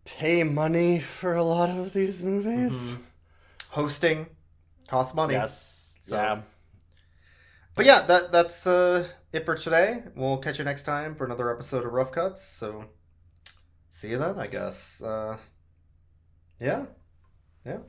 [0.05, 2.97] pay money for a lot of these movies.
[3.69, 4.27] Hosting
[4.87, 5.33] costs money.
[5.33, 5.97] Yes.
[6.01, 6.41] So- Yeah.
[7.75, 10.03] But yeah, that that's uh, it for today.
[10.15, 12.39] We'll catch you next time for another episode of Rough Cuts.
[12.43, 12.85] So
[13.89, 15.01] see you then, I guess.
[15.01, 15.37] Uh,
[16.59, 16.85] yeah,
[17.65, 17.79] yeah.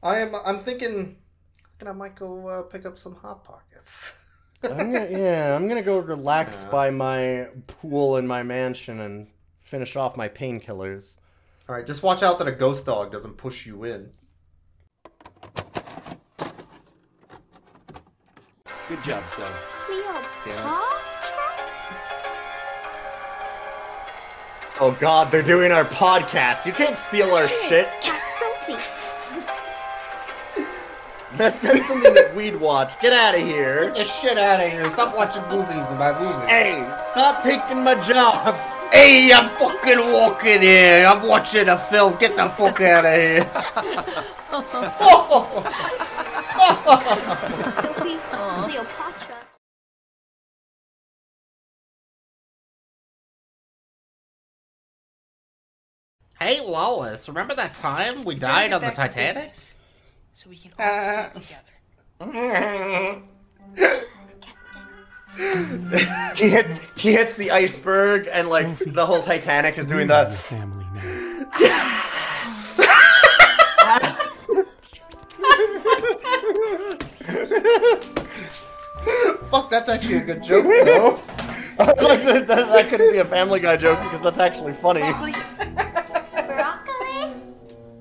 [0.00, 0.32] I am.
[0.44, 1.16] I'm thinking.
[1.72, 4.12] thinking I might go uh, pick up some hot pockets.
[4.62, 6.70] I'm gonna, yeah, I'm gonna go relax Yeah.
[6.70, 9.26] by my pool in my mansion and
[9.60, 11.16] finish off my painkillers.
[11.68, 14.10] All right, just watch out that a ghost dog doesn't push you in.
[18.88, 19.52] Good job, son.
[24.78, 26.66] Oh God, they're doing our podcast.
[26.66, 27.88] You can't steal our shit.
[28.00, 28.82] Cat Sophie.
[31.36, 32.98] That- That's something that we'd watch.
[33.00, 33.86] Get out of here.
[33.86, 34.88] Get the shit out of here!
[34.88, 36.46] Stop watching movies in my movies.
[36.48, 36.80] Hey,
[37.12, 38.58] stop taking my job.
[38.92, 41.06] Hey, I'm fucking walking here.
[41.06, 42.16] I'm watching a film.
[42.18, 43.46] Get the fuck out of here.
[56.38, 59.54] Hey, Lois, remember that time we Better died on the Titanic?
[60.34, 61.40] So we can all Uh, stay
[62.20, 63.22] together.
[65.36, 66.66] he hit
[66.96, 70.34] he hits the iceberg and like the whole Titanic is doing We are that.
[70.34, 71.50] family now.
[79.50, 80.64] Fuck, that's actually a good joke.
[80.64, 81.20] though.
[81.78, 84.72] I was like, that, that, that couldn't be a Family Guy joke because that's actually
[84.72, 85.00] funny.
[85.00, 85.32] Buckley,